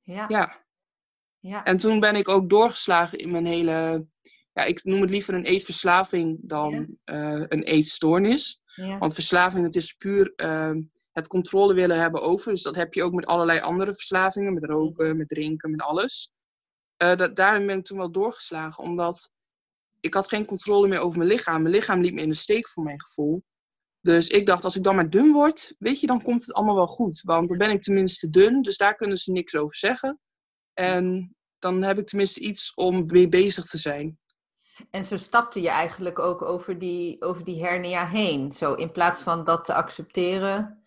Ja, 0.00 0.26
Ja. 0.28 0.64
ja, 1.38 1.64
En 1.64 1.76
toen 1.76 2.00
ben 2.00 2.16
ik 2.16 2.28
ook 2.28 2.48
doorgeslagen 2.50 3.18
in 3.18 3.30
mijn 3.30 3.46
hele, 3.46 4.06
ja, 4.52 4.64
ik 4.64 4.84
noem 4.84 5.00
het 5.00 5.10
liever 5.10 5.34
een 5.34 5.44
eetverslaving 5.44 6.38
dan 6.42 6.98
eh, 7.04 7.44
een 7.48 7.62
eetstoornis. 7.62 8.62
ja. 8.74 8.98
Want 8.98 9.14
verslaving, 9.14 9.64
het 9.64 9.76
is 9.76 9.92
puur 9.92 10.32
eh, 10.36 10.74
het 11.12 11.26
controle 11.26 11.74
willen 11.74 12.00
hebben 12.00 12.22
over. 12.22 12.52
Dus 12.52 12.62
dat 12.62 12.76
heb 12.76 12.94
je 12.94 13.02
ook 13.02 13.12
met 13.12 13.26
allerlei 13.26 13.60
andere 13.60 13.94
verslavingen, 13.94 14.54
met 14.54 14.64
roken, 14.64 15.16
met 15.16 15.28
drinken, 15.28 15.70
met 15.70 15.80
alles. 15.80 16.32
Eh, 17.00 17.16
dat, 17.16 17.36
daarin 17.36 17.66
ben 17.66 17.78
ik 17.78 17.84
toen 17.84 17.98
wel 17.98 18.10
doorgeslagen, 18.10 18.84
omdat 18.84 19.30
ik 20.00 20.14
had 20.14 20.28
geen 20.28 20.44
controle 20.44 20.88
meer 20.88 20.98
over 20.98 21.18
mijn 21.18 21.30
lichaam. 21.30 21.62
Mijn 21.62 21.74
lichaam 21.74 22.00
liet 22.00 22.14
me 22.14 22.20
in 22.20 22.28
de 22.28 22.34
steek 22.34 22.68
voor 22.68 22.82
mijn 22.82 23.00
gevoel. 23.00 23.44
Dus 24.00 24.28
ik 24.28 24.46
dacht, 24.46 24.64
als 24.64 24.76
ik 24.76 24.82
dan 24.82 24.94
maar 24.94 25.10
dun 25.10 25.32
word, 25.32 25.74
weet 25.78 26.00
je, 26.00 26.06
dan 26.06 26.22
komt 26.22 26.40
het 26.40 26.52
allemaal 26.52 26.74
wel 26.74 26.86
goed. 26.86 27.20
Want 27.20 27.48
dan 27.48 27.58
ben 27.58 27.70
ik 27.70 27.82
tenminste 27.82 28.30
dun, 28.30 28.62
dus 28.62 28.76
daar 28.76 28.94
kunnen 28.94 29.16
ze 29.16 29.32
niks 29.32 29.56
over 29.56 29.76
zeggen. 29.76 30.20
En 30.74 31.36
dan 31.58 31.82
heb 31.82 31.98
ik 31.98 32.06
tenminste 32.06 32.40
iets 32.40 32.74
om 32.74 33.06
mee 33.06 33.28
bezig 33.28 33.64
te 33.64 33.78
zijn. 33.78 34.18
En 34.90 35.04
zo 35.04 35.16
stapte 35.16 35.60
je 35.60 35.68
eigenlijk 35.68 36.18
ook 36.18 36.42
over 36.42 36.78
die, 36.78 37.22
over 37.22 37.44
die 37.44 37.64
hernia 37.64 38.06
heen. 38.06 38.52
Zo 38.52 38.74
in 38.74 38.92
plaats 38.92 39.20
van 39.20 39.44
dat 39.44 39.64
te 39.64 39.74
accepteren. 39.74 40.84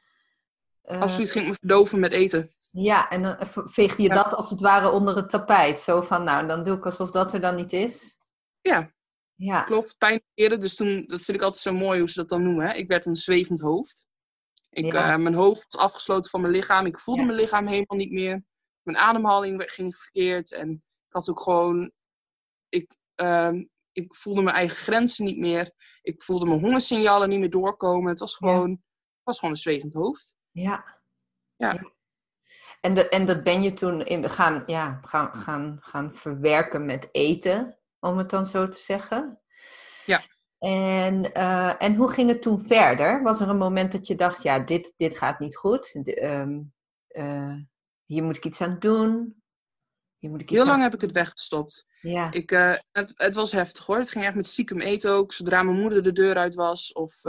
Uh, 0.85 1.01
Absoluut 1.01 1.31
ging 1.31 1.43
ik 1.43 1.51
me 1.51 1.57
verdoven 1.59 1.99
met 1.99 2.13
eten. 2.13 2.51
Ja, 2.75 3.09
en 3.09 3.21
dan 3.23 3.35
veegde 3.69 4.03
je 4.03 4.09
dat 4.09 4.33
als 4.33 4.49
het 4.49 4.61
ware 4.61 4.89
onder 4.89 5.15
het 5.15 5.29
tapijt. 5.29 5.79
Zo 5.79 6.01
van, 6.01 6.23
nou, 6.23 6.47
dan 6.47 6.63
doe 6.63 6.77
ik 6.77 6.85
alsof 6.85 7.11
dat 7.11 7.33
er 7.33 7.41
dan 7.41 7.55
niet 7.55 7.73
is. 7.73 8.17
Ja, 8.61 8.93
ja. 9.35 9.63
klopt. 9.63 9.97
Pijn 9.97 10.23
eerder. 10.33 10.59
Dus 10.59 10.75
toen, 10.75 11.05
dat 11.07 11.21
vind 11.21 11.37
ik 11.37 11.43
altijd 11.43 11.63
zo 11.63 11.73
mooi 11.73 11.99
hoe 11.99 12.09
ze 12.09 12.19
dat 12.19 12.29
dan 12.29 12.43
noemen. 12.43 12.67
Hè? 12.67 12.73
Ik 12.73 12.87
werd 12.87 13.05
een 13.05 13.15
zwevend 13.15 13.59
hoofd. 13.59 14.07
Ik, 14.69 14.93
uh, 14.93 15.15
mijn 15.15 15.33
hoofd 15.33 15.73
was 15.73 15.81
afgesloten 15.81 16.29
van 16.29 16.41
mijn 16.41 16.53
lichaam. 16.53 16.85
Ik 16.85 16.99
voelde 16.99 17.23
mijn 17.23 17.37
lichaam 17.37 17.67
helemaal 17.67 17.97
niet 17.97 18.11
meer. 18.11 18.43
Mijn 18.81 18.97
ademhaling 18.97 19.63
ging 19.65 19.97
verkeerd. 19.97 20.51
En 20.51 20.71
ik 20.71 21.13
had 21.13 21.29
ook 21.29 21.41
gewoon... 21.41 21.91
Ik, 22.69 22.95
uh, 23.15 23.53
ik 23.91 24.15
voelde 24.15 24.41
mijn 24.41 24.55
eigen 24.55 24.77
grenzen 24.77 25.25
niet 25.25 25.37
meer. 25.37 25.71
Ik 26.01 26.23
voelde 26.23 26.45
mijn 26.45 26.59
hongersignalen 26.59 27.29
niet 27.29 27.39
meer 27.39 27.49
doorkomen. 27.49 28.09
Het 28.09 28.19
was 28.19 28.35
gewoon, 28.35 28.83
was 29.23 29.39
gewoon 29.39 29.53
een 29.53 29.61
zwevend 29.61 29.93
hoofd. 29.93 30.35
Ja. 30.51 31.01
Ja. 31.55 31.91
En, 32.83 32.93
de, 32.93 33.09
en 33.09 33.25
dat 33.25 33.43
ben 33.43 33.61
je 33.61 33.73
toen 33.73 34.05
in, 34.05 34.29
gaan, 34.29 34.63
ja, 34.65 34.99
gaan, 35.01 35.35
gaan, 35.35 35.77
gaan 35.81 36.15
verwerken 36.15 36.85
met 36.85 37.09
eten, 37.11 37.77
om 37.99 38.17
het 38.17 38.29
dan 38.29 38.45
zo 38.45 38.69
te 38.69 38.77
zeggen. 38.77 39.39
Ja. 40.05 40.21
En, 40.57 41.29
uh, 41.37 41.83
en 41.83 41.95
hoe 41.95 42.11
ging 42.11 42.29
het 42.29 42.41
toen 42.41 42.65
verder? 42.65 43.23
Was 43.23 43.39
er 43.39 43.49
een 43.49 43.57
moment 43.57 43.91
dat 43.91 44.07
je 44.07 44.15
dacht, 44.15 44.43
ja, 44.43 44.59
dit, 44.59 44.93
dit 44.97 45.17
gaat 45.17 45.39
niet 45.39 45.55
goed. 45.55 45.95
um, 46.21 46.73
uh, 47.07 47.55
hier 48.05 48.23
moet 48.23 48.37
ik 48.37 48.45
iets 48.45 48.61
aan 48.61 48.79
doen. 48.79 49.41
Hier 50.17 50.29
moet 50.29 50.41
ik 50.41 50.49
iets 50.49 50.59
Heel 50.59 50.69
lang 50.69 50.81
heb 50.81 50.93
ik 50.93 51.01
het 51.01 51.11
weggestopt. 51.11 51.85
Ja. 52.01 52.31
Ik, 52.31 52.51
uh, 52.51 52.75
het, 52.91 53.11
het, 53.15 53.35
was 53.35 53.51
heftig 53.51 53.85
hoor. 53.85 53.97
Het 53.97 54.11
ging 54.11 54.25
echt 54.25 54.35
met 54.35 54.47
stiekem 54.47 54.79
eten 54.79 55.11
ook. 55.11 55.33
Zodra 55.33 55.63
mijn 55.63 55.79
moeder 55.79 56.03
de 56.03 56.11
deur 56.11 56.35
uit 56.35 56.55
was 56.55 56.91
of 56.91 57.21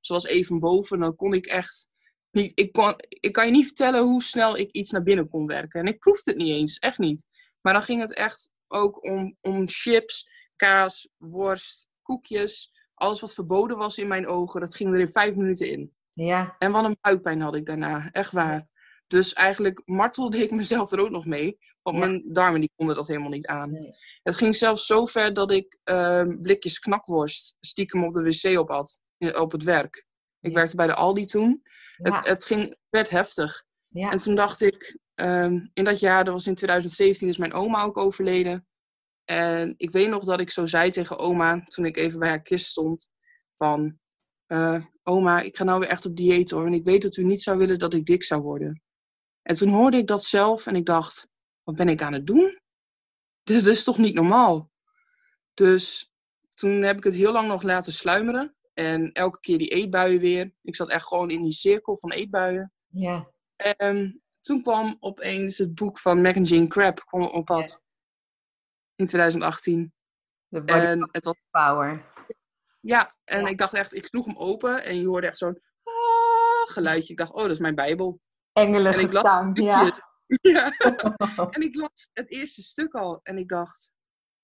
was 0.00 0.24
even 0.24 0.58
boven, 0.58 0.98
dan 0.98 1.16
kon 1.16 1.34
ik 1.34 1.46
echt 1.46 1.88
niet. 2.30 2.52
Ik, 2.54 2.72
kon, 2.72 2.94
ik 3.08 3.32
kan 3.32 3.46
je 3.46 3.52
niet 3.52 3.66
vertellen 3.66 4.02
hoe 4.02 4.22
snel 4.22 4.56
ik 4.56 4.70
iets 4.70 4.90
naar 4.90 5.02
binnen 5.02 5.28
kon 5.28 5.46
werken. 5.46 5.80
En 5.80 5.86
ik 5.86 5.98
proefde 5.98 6.30
het 6.30 6.40
niet 6.40 6.52
eens, 6.52 6.78
echt 6.78 6.98
niet. 6.98 7.26
Maar 7.60 7.72
dan 7.72 7.82
ging 7.82 8.00
het 8.00 8.14
echt 8.14 8.50
ook 8.68 9.04
om, 9.04 9.36
om 9.40 9.68
chips, 9.68 10.30
kaas, 10.56 11.08
worst, 11.16 11.88
koekjes. 12.02 12.72
Alles 12.94 13.20
wat 13.20 13.34
verboden 13.34 13.76
was 13.76 13.98
in 13.98 14.08
mijn 14.08 14.26
ogen, 14.26 14.60
dat 14.60 14.76
ging 14.76 14.92
er 14.92 15.00
in 15.00 15.08
vijf 15.08 15.34
minuten 15.34 15.70
in. 15.70 15.92
Ja. 16.12 16.56
En 16.58 16.72
wat 16.72 16.84
een 16.84 16.98
buikpijn 17.00 17.40
had 17.40 17.54
ik 17.54 17.66
daarna, 17.66 18.08
echt 18.12 18.32
waar. 18.32 18.68
Dus 19.06 19.32
eigenlijk 19.32 19.82
martelde 19.84 20.42
ik 20.42 20.50
mezelf 20.50 20.92
er 20.92 21.00
ook 21.00 21.10
nog 21.10 21.26
mee. 21.26 21.58
Want 21.82 21.98
mijn 21.98 22.32
darmen 22.32 22.60
die 22.60 22.72
konden 22.76 22.96
dat 22.96 23.08
helemaal 23.08 23.30
niet 23.30 23.46
aan. 23.46 23.94
Het 24.22 24.34
ging 24.34 24.56
zelfs 24.56 24.86
zo 24.86 25.06
ver 25.06 25.34
dat 25.34 25.50
ik 25.50 25.78
uh, 25.84 26.22
blikjes 26.42 26.78
knakworst 26.78 27.56
stiekem 27.60 28.04
op 28.04 28.14
de 28.14 28.22
wc 28.22 28.58
op 28.58 28.68
had. 28.68 29.00
Op 29.18 29.52
het 29.52 29.62
werk. 29.62 30.06
Ik 30.40 30.54
werkte 30.54 30.76
bij 30.76 30.86
de 30.86 30.94
Aldi 30.94 31.24
toen. 31.24 31.62
Het, 32.02 32.26
het 32.26 32.44
ging, 32.44 32.76
werd 32.88 33.10
heftig. 33.10 33.64
En 33.92 34.18
toen 34.18 34.34
dacht 34.34 34.60
ik, 34.60 34.98
ehm, 35.14 35.66
in 35.72 35.84
dat 35.84 36.00
jaar, 36.00 36.24
dat 36.24 36.32
was 36.32 36.46
in 36.46 36.54
2017, 36.54 37.28
is 37.28 37.38
mijn 37.38 37.52
oma 37.52 37.82
ook 37.82 37.96
overleden. 37.96 38.66
En 39.24 39.74
ik 39.76 39.90
weet 39.90 40.08
nog 40.08 40.24
dat 40.24 40.40
ik 40.40 40.50
zo 40.50 40.66
zei 40.66 40.90
tegen 40.90 41.18
oma, 41.18 41.64
toen 41.64 41.86
ik 41.86 41.96
even 41.96 42.18
bij 42.18 42.28
haar 42.28 42.42
kist 42.42 42.66
stond, 42.66 43.10
van... 43.56 43.98
Uh, 44.46 44.84
oma, 45.02 45.40
ik 45.40 45.56
ga 45.56 45.64
nou 45.64 45.80
weer 45.80 45.88
echt 45.88 46.06
op 46.06 46.16
dieet 46.16 46.50
hoor. 46.50 46.66
En 46.66 46.74
ik 46.74 46.84
weet 46.84 47.02
dat 47.02 47.16
u 47.16 47.24
niet 47.24 47.42
zou 47.42 47.58
willen 47.58 47.78
dat 47.78 47.94
ik 47.94 48.06
dik 48.06 48.24
zou 48.24 48.42
worden. 48.42 48.82
En 49.42 49.54
toen 49.54 49.68
hoorde 49.68 49.96
ik 49.96 50.06
dat 50.06 50.24
zelf 50.24 50.66
en 50.66 50.76
ik 50.76 50.86
dacht, 50.86 51.28
wat 51.62 51.76
ben 51.76 51.88
ik 51.88 52.02
aan 52.02 52.12
het 52.12 52.26
doen? 52.26 52.58
Dit, 53.42 53.66
is 53.66 53.84
toch 53.84 53.98
niet 53.98 54.14
normaal? 54.14 54.70
Dus 55.54 56.10
toen 56.48 56.82
heb 56.82 56.96
ik 56.96 57.04
het 57.04 57.14
heel 57.14 57.32
lang 57.32 57.48
nog 57.48 57.62
laten 57.62 57.92
sluimeren. 57.92 58.56
En 58.78 59.12
elke 59.12 59.40
keer 59.40 59.58
die 59.58 59.68
eetbuien 59.68 60.20
weer. 60.20 60.52
Ik 60.62 60.76
zat 60.76 60.88
echt 60.88 61.06
gewoon 61.06 61.30
in 61.30 61.42
die 61.42 61.52
cirkel 61.52 61.98
van 61.98 62.12
eetbuien. 62.12 62.72
Ja. 62.86 63.30
En 63.56 64.22
toen 64.40 64.62
kwam 64.62 64.96
opeens 65.00 65.58
het 65.58 65.74
boek 65.74 65.98
van 65.98 66.20
Mac 66.20 66.36
and 66.36 66.48
Jane 66.48 66.66
Crab 66.66 67.04
kwam 67.04 67.22
op 67.22 67.44
pad. 67.44 67.84
In 68.94 69.06
2018. 69.06 69.92
De 70.48 70.64
en 70.64 71.08
het 71.12 71.24
was 71.24 71.34
Power. 71.50 72.12
Ja, 72.80 73.16
en 73.24 73.46
ik 73.46 73.58
dacht 73.58 73.74
echt, 73.74 73.94
ik 73.94 74.06
sloeg 74.06 74.26
hem 74.26 74.36
open 74.36 74.84
en 74.84 75.00
je 75.00 75.06
hoorde 75.06 75.26
echt 75.26 75.38
zo'n 75.38 75.60
ah, 75.82 76.72
geluidje. 76.72 77.12
Ik 77.12 77.18
dacht, 77.18 77.32
oh, 77.32 77.42
dat 77.42 77.50
is 77.50 77.58
mijn 77.58 77.74
Bijbel. 77.74 78.20
Engelengezang, 78.52 79.58
ja. 79.58 79.92
ja. 80.52 80.70
en 81.50 81.62
ik 81.62 81.74
las 81.74 82.08
het 82.12 82.30
eerste 82.30 82.62
stuk 82.62 82.94
al 82.94 83.20
en 83.22 83.38
ik 83.38 83.48
dacht, 83.48 83.92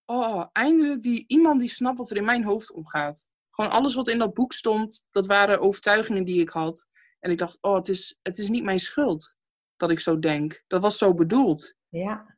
oh, 0.04 0.44
eindelijk 0.52 1.02
die, 1.02 1.24
iemand 1.26 1.60
die 1.60 1.68
snapt 1.68 1.98
wat 1.98 2.10
er 2.10 2.16
in 2.16 2.24
mijn 2.24 2.44
hoofd 2.44 2.72
omgaat. 2.72 3.32
Gewoon 3.54 3.70
alles 3.70 3.94
wat 3.94 4.08
in 4.08 4.18
dat 4.18 4.34
boek 4.34 4.52
stond, 4.52 5.06
dat 5.10 5.26
waren 5.26 5.60
overtuigingen 5.60 6.24
die 6.24 6.40
ik 6.40 6.48
had. 6.48 6.86
En 7.20 7.30
ik 7.30 7.38
dacht, 7.38 7.58
oh, 7.60 7.74
het 7.74 7.88
is, 7.88 8.18
het 8.22 8.38
is 8.38 8.48
niet 8.48 8.64
mijn 8.64 8.80
schuld 8.80 9.36
dat 9.76 9.90
ik 9.90 10.00
zo 10.00 10.18
denk. 10.18 10.64
Dat 10.66 10.82
was 10.82 10.98
zo 10.98 11.14
bedoeld. 11.14 11.74
Ja. 11.88 12.36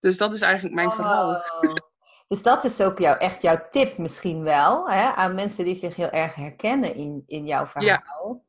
Dus 0.00 0.18
dat 0.18 0.34
is 0.34 0.40
eigenlijk 0.40 0.74
mijn 0.74 0.92
verhaal. 0.92 1.42
Dus 2.28 2.42
dat 2.42 2.64
is 2.64 2.80
ook 2.80 2.98
jouw, 2.98 3.14
echt 3.14 3.42
jouw 3.42 3.68
tip 3.70 3.98
misschien 3.98 4.42
wel, 4.42 4.88
hè, 4.88 5.10
aan 5.10 5.34
mensen 5.34 5.64
die 5.64 5.74
zich 5.74 5.96
heel 5.96 6.10
erg 6.10 6.34
herkennen 6.34 6.94
in, 6.94 7.22
in 7.26 7.46
jouw 7.46 7.66
verhaal. 7.66 8.42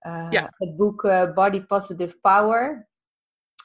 Ja. 0.00 0.22
Uh, 0.24 0.30
ja. 0.30 0.52
Het 0.56 0.76
boek 0.76 1.04
uh, 1.04 1.32
Body 1.32 1.64
Positive 1.64 2.18
Power, 2.18 2.88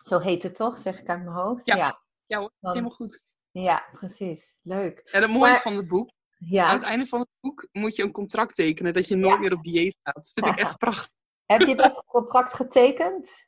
zo 0.01 0.19
heet 0.19 0.43
het 0.43 0.55
toch, 0.55 0.77
zeg 0.77 0.99
ik 0.99 1.09
uit 1.09 1.23
mijn 1.23 1.35
hoofd? 1.35 1.65
Ja, 1.65 1.75
ja. 1.75 2.01
ja 2.25 2.51
helemaal 2.59 2.91
goed. 2.91 3.23
Ja, 3.51 3.85
precies. 3.91 4.59
Leuk. 4.63 4.99
En 4.99 5.21
het 5.21 5.31
mooie 5.31 5.55
van 5.55 5.75
het 5.75 5.87
boek, 5.87 6.11
ja. 6.47 6.65
aan 6.65 6.75
het 6.75 6.85
einde 6.85 7.05
van 7.05 7.19
het 7.19 7.29
boek 7.39 7.67
moet 7.71 7.95
je 7.95 8.03
een 8.03 8.11
contract 8.11 8.55
tekenen 8.55 8.93
dat 8.93 9.07
je 9.07 9.15
nooit 9.15 9.39
meer 9.39 9.53
op 9.53 9.63
dieet 9.63 9.97
gaat. 10.03 10.15
Dat 10.15 10.31
vind 10.33 10.45
ik 10.47 10.55
echt 10.55 10.77
prachtig. 10.77 11.17
Heb 11.45 11.61
je 11.61 11.75
dat 11.75 12.03
contract 12.07 12.53
getekend? 12.53 13.47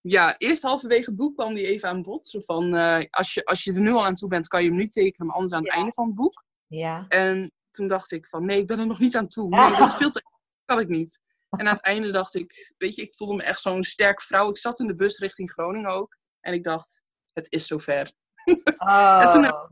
Ja, 0.00 0.38
eerst 0.38 0.62
halverwege 0.62 1.04
het 1.04 1.16
boek 1.16 1.34
kwam 1.34 1.54
die 1.54 1.66
even 1.66 1.88
aan 1.88 2.02
bod. 2.02 2.26
Zo 2.26 2.40
van, 2.40 2.74
uh, 2.74 3.04
als, 3.10 3.34
je, 3.34 3.44
als 3.44 3.64
je 3.64 3.72
er 3.72 3.80
nu 3.80 3.92
al 3.92 4.04
aan 4.04 4.14
toe 4.14 4.28
bent, 4.28 4.48
kan 4.48 4.62
je 4.62 4.68
hem 4.68 4.76
nu 4.76 4.86
tekenen, 4.86 5.26
maar 5.26 5.36
anders 5.36 5.52
aan 5.52 5.62
het 5.62 5.72
einde 5.72 5.92
van 5.92 6.06
het 6.06 6.14
boek. 6.14 6.44
Ja. 6.66 7.04
En 7.08 7.52
toen 7.70 7.88
dacht 7.88 8.12
ik 8.12 8.28
van, 8.28 8.44
nee, 8.44 8.60
ik 8.60 8.66
ben 8.66 8.78
er 8.78 8.86
nog 8.86 8.98
niet 8.98 9.16
aan 9.16 9.26
toe. 9.26 9.48
Nee, 9.48 9.70
dat 9.70 9.88
is 9.88 9.94
veel 10.00 10.10
te... 10.10 10.22
kan 10.64 10.80
ik 10.80 10.88
niet. 10.88 11.20
En 11.50 11.68
aan 11.68 11.74
het 11.74 11.84
einde 11.84 12.10
dacht 12.10 12.34
ik, 12.34 12.74
weet 12.78 12.94
je, 12.94 13.02
ik 13.02 13.14
voelde 13.14 13.34
me 13.34 13.42
echt 13.42 13.60
zo'n 13.60 13.84
sterke 13.84 14.22
vrouw. 14.22 14.48
Ik 14.48 14.58
zat 14.58 14.80
in 14.80 14.86
de 14.86 14.94
bus 14.94 15.18
richting 15.18 15.50
Groningen 15.50 15.90
ook. 15.90 16.16
En 16.40 16.52
ik 16.52 16.64
dacht, 16.64 17.02
het 17.32 17.46
is 17.50 17.66
zover. 17.66 18.12
Oh. 18.78 19.20
en 19.22 19.28
toen 19.28 19.70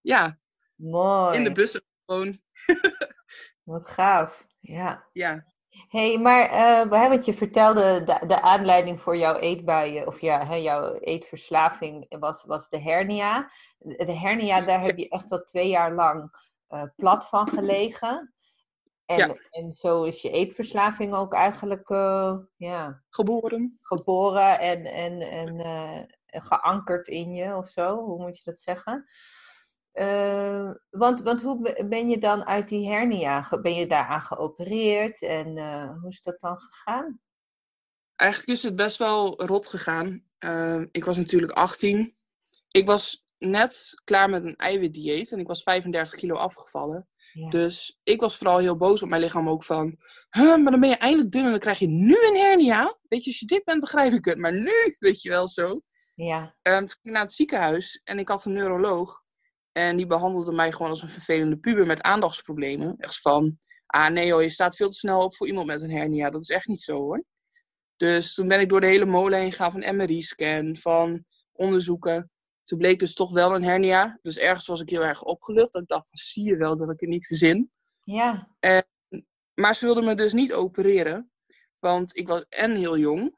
ja. 0.00 0.38
Mooi. 0.74 1.36
In 1.36 1.44
de 1.44 1.52
bus 1.52 1.80
gewoon. 2.08 2.38
Wat 3.64 3.88
gaaf. 3.88 4.46
Ja. 4.60 5.06
Ja. 5.12 5.44
hey, 5.88 6.18
maar 6.18 6.52
uh, 6.52 7.08
want 7.08 7.24
je 7.24 7.34
vertelde 7.34 8.04
de, 8.04 8.26
de 8.26 8.40
aanleiding 8.40 9.00
voor 9.00 9.16
jouw 9.16 9.36
eetbuien, 9.36 10.06
of 10.06 10.20
ja, 10.20 10.46
hè, 10.46 10.54
jouw 10.54 10.94
eetverslaving 10.94 12.18
was, 12.18 12.44
was 12.44 12.68
de 12.68 12.80
hernia. 12.80 13.50
De 13.78 14.12
hernia, 14.12 14.60
daar 14.60 14.80
heb 14.80 14.98
je 14.98 15.08
echt 15.08 15.28
wel 15.28 15.42
twee 15.42 15.68
jaar 15.68 15.92
lang 15.94 16.30
uh, 16.68 16.82
plat 16.96 17.28
van 17.28 17.48
gelegen. 17.48 18.32
En, 19.06 19.28
ja. 19.28 19.36
en 19.50 19.72
zo 19.72 20.02
is 20.02 20.22
je 20.22 20.30
eetverslaving 20.30 21.14
ook 21.14 21.34
eigenlijk 21.34 21.88
uh, 21.88 22.36
ja, 22.56 23.02
geboren. 23.08 23.78
Geboren 23.82 24.60
en, 24.60 24.84
en, 24.84 25.20
en 25.20 26.10
geankerd 26.26 27.08
in 27.08 27.32
je 27.32 27.56
of 27.56 27.66
zo, 27.66 27.96
hoe 27.96 28.22
moet 28.22 28.36
je 28.36 28.44
dat 28.44 28.60
zeggen? 28.60 29.06
Uh, 30.00 30.70
want, 30.90 31.22
want 31.22 31.42
hoe 31.42 31.84
ben 31.88 32.08
je 32.08 32.18
dan 32.18 32.44
uit 32.44 32.68
die 32.68 32.88
hernia? 32.88 33.48
Ben 33.62 33.74
je 33.74 33.86
daaraan 33.86 34.20
geopereerd 34.20 35.22
en 35.22 35.48
hoe 36.00 36.10
is 36.10 36.22
dat 36.22 36.36
dan 36.40 36.58
gegaan? 36.58 37.20
Eigenlijk 38.16 38.50
is 38.50 38.62
het 38.62 38.76
best 38.76 38.98
wel 38.98 39.42
rot 39.42 39.66
gegaan. 39.66 40.24
ik 40.90 41.04
was 41.04 41.16
natuurlijk 41.16 41.52
18. 41.52 42.16
Ik 42.70 42.86
was 42.86 43.26
net 43.38 44.00
klaar 44.04 44.30
met 44.30 44.44
een 44.44 44.56
eiwitdieet 44.56 45.32
en 45.32 45.38
ik 45.38 45.46
was 45.46 45.62
35 45.62 46.14
kilo 46.14 46.34
afgevallen. 46.34 47.08
Dus 47.32 47.98
ik 48.02 48.20
was 48.20 48.36
vooral 48.36 48.58
heel 48.58 48.76
boos 48.76 49.02
op 49.02 49.08
mijn 49.08 49.22
lichaam 49.22 49.48
ook 49.48 49.64
van, 49.64 49.96
huh, 50.30 50.56
maar 50.56 50.70
dan 50.70 50.80
ben 50.80 50.88
je 50.88 50.96
eindelijk 50.96 51.32
dun 51.32 51.44
en 51.44 51.50
dan 51.50 51.58
krijg 51.58 51.78
je 51.78 51.88
nu 51.88 52.26
een 52.26 52.36
hernia. 52.36 52.98
Weet 53.08 53.24
je, 53.24 53.30
als 53.30 53.38
je 53.38 53.46
dit 53.46 53.64
bent, 53.64 53.80
begrijp 53.80 54.12
ik 54.12 54.24
het. 54.24 54.38
Maar 54.38 54.52
nu, 54.52 54.96
weet 54.98 55.22
je 55.22 55.28
wel 55.28 55.48
zo. 55.48 55.80
Ja. 56.14 56.42
Um, 56.62 56.78
toen 56.78 56.88
ging 56.88 56.98
ik 57.02 57.12
naar 57.12 57.22
het 57.22 57.32
ziekenhuis 57.32 58.00
en 58.04 58.18
ik 58.18 58.28
had 58.28 58.44
een 58.44 58.52
neuroloog. 58.52 59.22
En 59.78 59.96
die 59.96 60.06
behandelde 60.06 60.52
mij 60.52 60.72
gewoon 60.72 60.90
als 60.90 61.02
een 61.02 61.08
vervelende 61.08 61.56
puber 61.56 61.86
met 61.86 62.02
aandachtsproblemen. 62.02 62.94
Echt 62.98 63.20
van, 63.20 63.58
ah 63.86 64.10
nee 64.10 64.32
hoor, 64.32 64.42
je 64.42 64.50
staat 64.50 64.76
veel 64.76 64.88
te 64.88 64.96
snel 64.96 65.22
op 65.22 65.36
voor 65.36 65.46
iemand 65.46 65.66
met 65.66 65.82
een 65.82 65.90
hernia. 65.90 66.30
Dat 66.30 66.40
is 66.40 66.48
echt 66.48 66.66
niet 66.66 66.80
zo 66.80 66.92
hoor. 66.92 67.24
Dus 67.96 68.34
toen 68.34 68.48
ben 68.48 68.60
ik 68.60 68.68
door 68.68 68.80
de 68.80 68.86
hele 68.86 69.04
molen 69.04 69.38
heen 69.38 69.50
gegaan 69.50 69.72
van 69.72 69.96
MRI-scan, 69.96 70.76
van 70.76 71.24
onderzoeken. 71.52 72.30
Toen 72.62 72.78
bleek 72.78 72.98
dus 72.98 73.14
toch 73.14 73.32
wel 73.32 73.54
een 73.54 73.64
hernia. 73.64 74.18
Dus 74.22 74.38
ergens 74.38 74.66
was 74.66 74.80
ik 74.80 74.90
heel 74.90 75.04
erg 75.04 75.22
opgelucht. 75.22 75.72
Dat 75.72 75.82
ik 75.82 75.88
dacht, 75.88 76.08
zie 76.10 76.44
je 76.44 76.56
wel 76.56 76.76
dat 76.76 76.90
ik 76.90 77.00
het 77.00 77.08
niet 77.08 77.26
verzin. 77.26 77.70
Ja. 78.00 78.50
En 78.58 78.86
maar 79.54 79.74
ze 79.74 79.84
wilden 79.84 80.04
me 80.04 80.14
dus 80.14 80.32
niet 80.32 80.52
opereren. 80.52 81.30
Want 81.78 82.16
ik 82.16 82.28
was 82.28 82.44
en 82.48 82.76
heel 82.76 82.98
jong. 82.98 83.36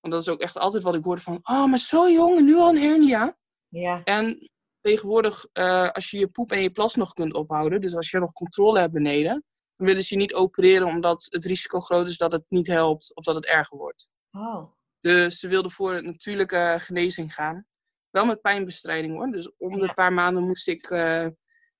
Want 0.00 0.14
dat 0.14 0.20
is 0.20 0.28
ook 0.28 0.40
echt 0.40 0.58
altijd 0.58 0.82
wat 0.82 0.94
ik 0.94 1.04
hoorde 1.04 1.22
van... 1.22 1.38
Oh, 1.42 1.66
maar 1.66 1.78
zo 1.78 2.10
jong 2.10 2.36
en 2.36 2.44
nu 2.44 2.56
al 2.56 2.68
een 2.68 2.82
hernia. 2.82 3.36
Ja. 3.68 4.00
En 4.04 4.50
tegenwoordig, 4.82 5.46
eh, 5.52 5.90
als 5.90 6.10
je 6.10 6.18
je 6.18 6.28
poep 6.28 6.50
en 6.52 6.62
je 6.62 6.70
plas 6.70 6.94
nog 6.94 7.12
kunt 7.12 7.34
ophouden... 7.34 7.80
Dus 7.80 7.96
als 7.96 8.10
je 8.10 8.18
nog 8.18 8.32
controle 8.32 8.78
hebt 8.78 8.92
beneden... 8.92 9.44
Dan 9.76 9.86
willen 9.86 10.02
ze 10.02 10.14
je 10.14 10.20
niet 10.20 10.34
opereren 10.34 10.86
omdat 10.86 11.26
het 11.28 11.44
risico 11.44 11.80
groot 11.80 12.08
is 12.08 12.18
dat 12.18 12.32
het 12.32 12.44
niet 12.48 12.66
helpt. 12.66 13.14
Of 13.14 13.24
dat 13.24 13.34
het 13.34 13.46
erger 13.46 13.78
wordt. 13.78 14.10
Oh. 14.30 14.72
Dus 15.00 15.38
ze 15.38 15.48
wilden 15.48 15.70
voor 15.70 15.92
een 15.92 16.04
natuurlijke 16.04 16.76
genezing 16.80 17.34
gaan. 17.34 17.66
Wel 18.10 18.26
met 18.26 18.40
pijnbestrijding 18.40 19.14
hoor. 19.14 19.26
Dus 19.26 19.56
om 19.56 19.74
de 19.74 19.86
Ja. 19.86 19.92
paar 19.92 20.12
maanden 20.12 20.42
moest 20.42 20.68
ik 20.68 20.90
eh, 20.90 21.26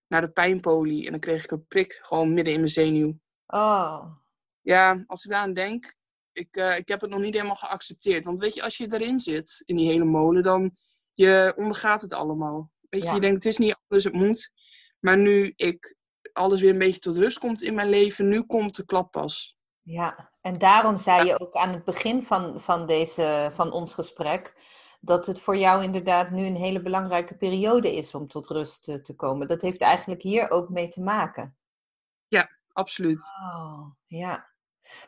naar 0.06 0.20
de 0.20 0.28
pijnpolie. 0.28 1.04
En 1.04 1.10
dan 1.10 1.20
kreeg 1.20 1.44
ik 1.44 1.50
een 1.50 1.66
prik 1.66 1.98
gewoon 2.02 2.32
midden 2.34 2.52
in 2.52 2.58
mijn 2.60 2.72
zenuw. 2.72 3.18
Oh. 3.46 4.04
Ja, 4.60 5.04
als 5.06 5.24
ik 5.24 5.30
daaraan 5.30 5.54
denk, 5.54 5.94
ik, 6.32 6.56
eh, 6.56 6.76
ik 6.76 6.88
heb 6.88 7.00
het 7.00 7.10
nog 7.10 7.20
niet 7.20 7.34
helemaal 7.34 7.56
geaccepteerd. 7.56 8.24
Want 8.24 8.38
weet 8.38 8.54
je, 8.54 8.62
als 8.62 8.76
je 8.76 8.92
erin 8.92 9.18
zit, 9.18 9.62
in 9.64 9.76
die 9.76 9.86
hele 9.90 10.04
molen, 10.04 10.42
dan 10.42 10.76
je 11.14 11.52
ondergaat 11.56 12.02
het 12.02 12.12
allemaal. 12.12 12.71
Weet 12.92 13.02
je, 13.02 13.08
Ja. 13.08 13.14
je 13.14 13.20
denkt, 13.20 13.44
het 13.44 13.52
is 13.52 13.58
niet 13.58 13.76
anders, 13.88 14.04
het 14.04 14.14
moet. 14.14 14.50
Maar 15.00 15.16
nu 15.18 15.52
ik 15.56 15.96
alles 16.32 16.60
weer 16.60 16.70
een 16.70 16.78
beetje 16.78 17.00
tot 17.00 17.16
rust 17.16 17.38
komt 17.38 17.62
in 17.62 17.74
mijn 17.74 17.88
leven, 17.88 18.28
nu 18.28 18.42
komt 18.42 18.76
de 18.76 18.84
klap 18.84 19.12
pas. 19.12 19.56
Ja, 19.82 20.30
en 20.40 20.58
daarom 20.58 20.98
zei 20.98 21.26
je 21.26 21.40
ook 21.40 21.54
aan 21.54 21.72
het 21.72 21.84
begin 21.84 22.22
van, 22.22 22.60
van, 22.60 22.86
deze, 22.86 23.48
van 23.52 23.72
ons 23.72 23.94
gesprek 23.94 24.54
dat 25.00 25.26
het 25.26 25.40
voor 25.40 25.56
jou 25.56 25.82
inderdaad 25.82 26.30
nu 26.30 26.44
een 26.46 26.56
hele 26.56 26.80
belangrijke 26.80 27.36
periode 27.36 27.96
is 27.96 28.14
om 28.14 28.28
tot 28.28 28.46
rust 28.48 28.88
eh, 28.88 28.94
te 28.94 29.14
komen. 29.14 29.46
Dat 29.46 29.62
heeft 29.62 29.80
eigenlijk 29.80 30.22
hier 30.22 30.50
ook 30.50 30.68
mee 30.68 30.88
te 30.88 31.02
maken. 31.02 31.56
Absoluut. 32.74 33.18
Oh, 33.42 33.86
ja. 34.06 34.50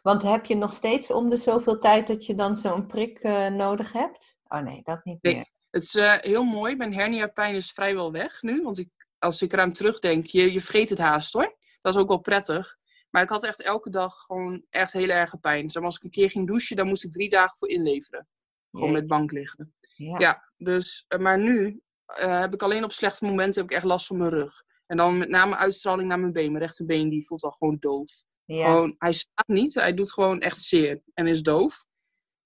Want 0.03 0.23
heb 0.23 0.45
je 0.45 0.57
nog 0.57 0.73
steeds 0.73 1.11
om 1.13 1.29
de 1.29 1.37
zoveel 1.37 1.79
tijd 1.79 2.07
dat 2.07 2.27
je 2.27 2.35
dan 2.35 2.57
zo'n 2.57 2.87
prik 2.87 3.19
eh, 3.19 3.47
nodig 3.47 3.93
hebt? 3.93 4.39
Oh 4.49 4.59
nee, 4.59 4.81
dat 4.83 5.05
niet 5.05 5.23
Nee. 5.23 5.35
meer. 5.35 5.49
Het 5.75 5.83
is 5.83 5.95
eh, 5.95 6.15
heel 6.21 6.45
mooi. 6.45 6.77
Mijn 6.77 6.95
herniapijn 6.95 7.55
is 7.55 7.73
vrijwel 7.73 8.13
weg 8.13 8.43
nu. 8.43 8.63
Want 8.63 8.79
ik, 8.79 8.89
als 9.19 9.43
ik 9.43 9.53
eraan 9.53 9.73
terugdenk, 9.73 10.27
je, 10.27 10.53
je 10.53 10.61
vergeet 10.61 10.91
het 10.91 10.99
haast 10.99 11.33
hoor. 11.33 11.57
Dat 11.81 11.95
is 11.95 12.01
ook 12.01 12.09
wel 12.09 12.19
prettig. 12.19 12.77
Maar 13.11 13.23
ik 13.23 13.29
had 13.29 13.45
echt 13.45 13.63
elke 13.63 13.91
dag 13.91 14.15
gewoon 14.15 14.65
echt 14.71 14.93
hele 14.93 15.13
erge 15.13 15.39
pijn. 15.39 15.71
Zeg 15.71 15.75
maar, 15.83 15.91
als 15.91 15.97
ik 15.97 16.03
een 16.03 16.11
keer 16.11 16.31
ging 16.31 16.47
douchen, 16.47 16.77
dan 16.77 16.87
moest 16.87 17.05
ik 17.05 17.13
drie 17.13 17.29
dagen 17.29 17.57
voor 17.57 17.69
inleveren. 17.69 18.29
Gewoon 18.71 18.93
met 18.93 19.07
bank 19.07 19.33
liggen. 19.33 19.75
Ja. 19.81 20.19
Ja, 20.19 20.53
dus, 20.57 21.05
eh, 21.09 21.19
maar 21.19 21.39
nu 21.39 21.81
eh, 22.07 22.41
heb 22.41 22.55
ik 22.55 22.63
alleen 22.63 22.85
op 22.85 22.93
slechte 22.93 23.25
momenten 23.25 23.61
heb 23.61 23.71
ik 23.71 23.77
echt 23.77 23.87
last 23.87 24.07
van 24.07 24.17
mijn 24.17 24.31
rug. 24.31 24.63
En 24.87 24.97
dan 24.97 25.19
met 25.19 25.29
name 25.29 25.57
uitstraling 25.57 26.09
naar 26.09 26.21
mijn 26.21 26.33
been. 26.33 26.53
Mijn 26.53 26.65
rechterbeen 26.65 27.09
die 27.09 27.27
voelt 27.27 27.43
al 27.43 27.51
gewoon 27.51 27.77
doof. 27.81 28.25
Ja. 28.45 28.67
Gewoon, 28.67 28.95
hij 28.99 29.13
staat 29.13 29.49
niet, 29.49 29.75
hij 29.75 29.95
doet 29.95 30.13
gewoon 30.13 30.41
echt 30.41 30.61
zeer 30.61 31.01
en 31.15 31.27
is 31.27 31.43
doof. 31.43 31.85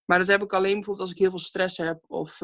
Maar 0.04 0.18
dat 0.18 0.28
heb 0.28 0.42
ik 0.42 0.52
alleen 0.52 0.74
bijvoorbeeld 0.74 1.00
als 1.00 1.10
ik 1.10 1.18
heel 1.18 1.30
veel 1.30 1.38
stress 1.38 1.76
heb 1.76 2.04
of 2.06 2.40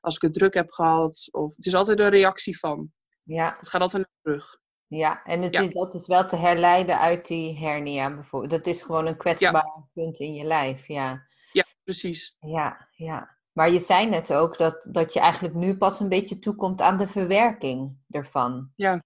als 0.00 0.16
ik 0.16 0.22
het 0.22 0.32
druk 0.32 0.54
heb 0.54 0.70
gehad. 0.70 1.28
Of, 1.30 1.56
het 1.56 1.66
is 1.66 1.74
altijd 1.74 1.98
een 1.98 2.08
reactie 2.10 2.58
van. 2.58 2.92
ja, 3.22 3.56
Het 3.58 3.68
gaat 3.68 3.80
altijd 3.80 4.02
naar 4.02 4.18
terug. 4.22 4.58
ja. 4.86 5.22
En 5.24 5.42
het 5.42 5.52
Ja. 5.54 5.60
Is, 5.60 5.72
dat 5.72 5.94
is 5.94 6.06
wel 6.06 6.26
te 6.26 6.36
herleiden 6.36 6.98
uit 6.98 7.26
die 7.26 7.58
hernia 7.58 8.14
bijvoorbeeld. 8.14 8.50
Dat 8.64 8.66
is 8.74 8.82
gewoon 8.82 9.06
een 9.06 9.16
kwetsbaar 9.16 9.88
punt 9.92 10.18
in 10.18 10.34
je 10.34 10.44
lijf, 10.44 10.86
ja. 10.86 11.26
Ja, 11.52 11.64
precies. 11.84 12.36
Ja, 12.40 12.88
ja. 12.92 13.36
Maar 13.52 13.70
je 13.70 13.80
zei 13.80 14.08
net 14.08 14.32
ook 14.32 14.56
dat, 14.58 14.86
dat 14.90 15.12
je 15.12 15.20
eigenlijk 15.20 15.54
nu 15.54 15.76
pas 15.76 16.00
een 16.00 16.08
beetje 16.08 16.38
toekomt 16.38 16.80
aan 16.80 16.98
de 16.98 17.08
verwerking 17.08 17.96
ervan. 18.10 18.72
Ja. 18.76 19.02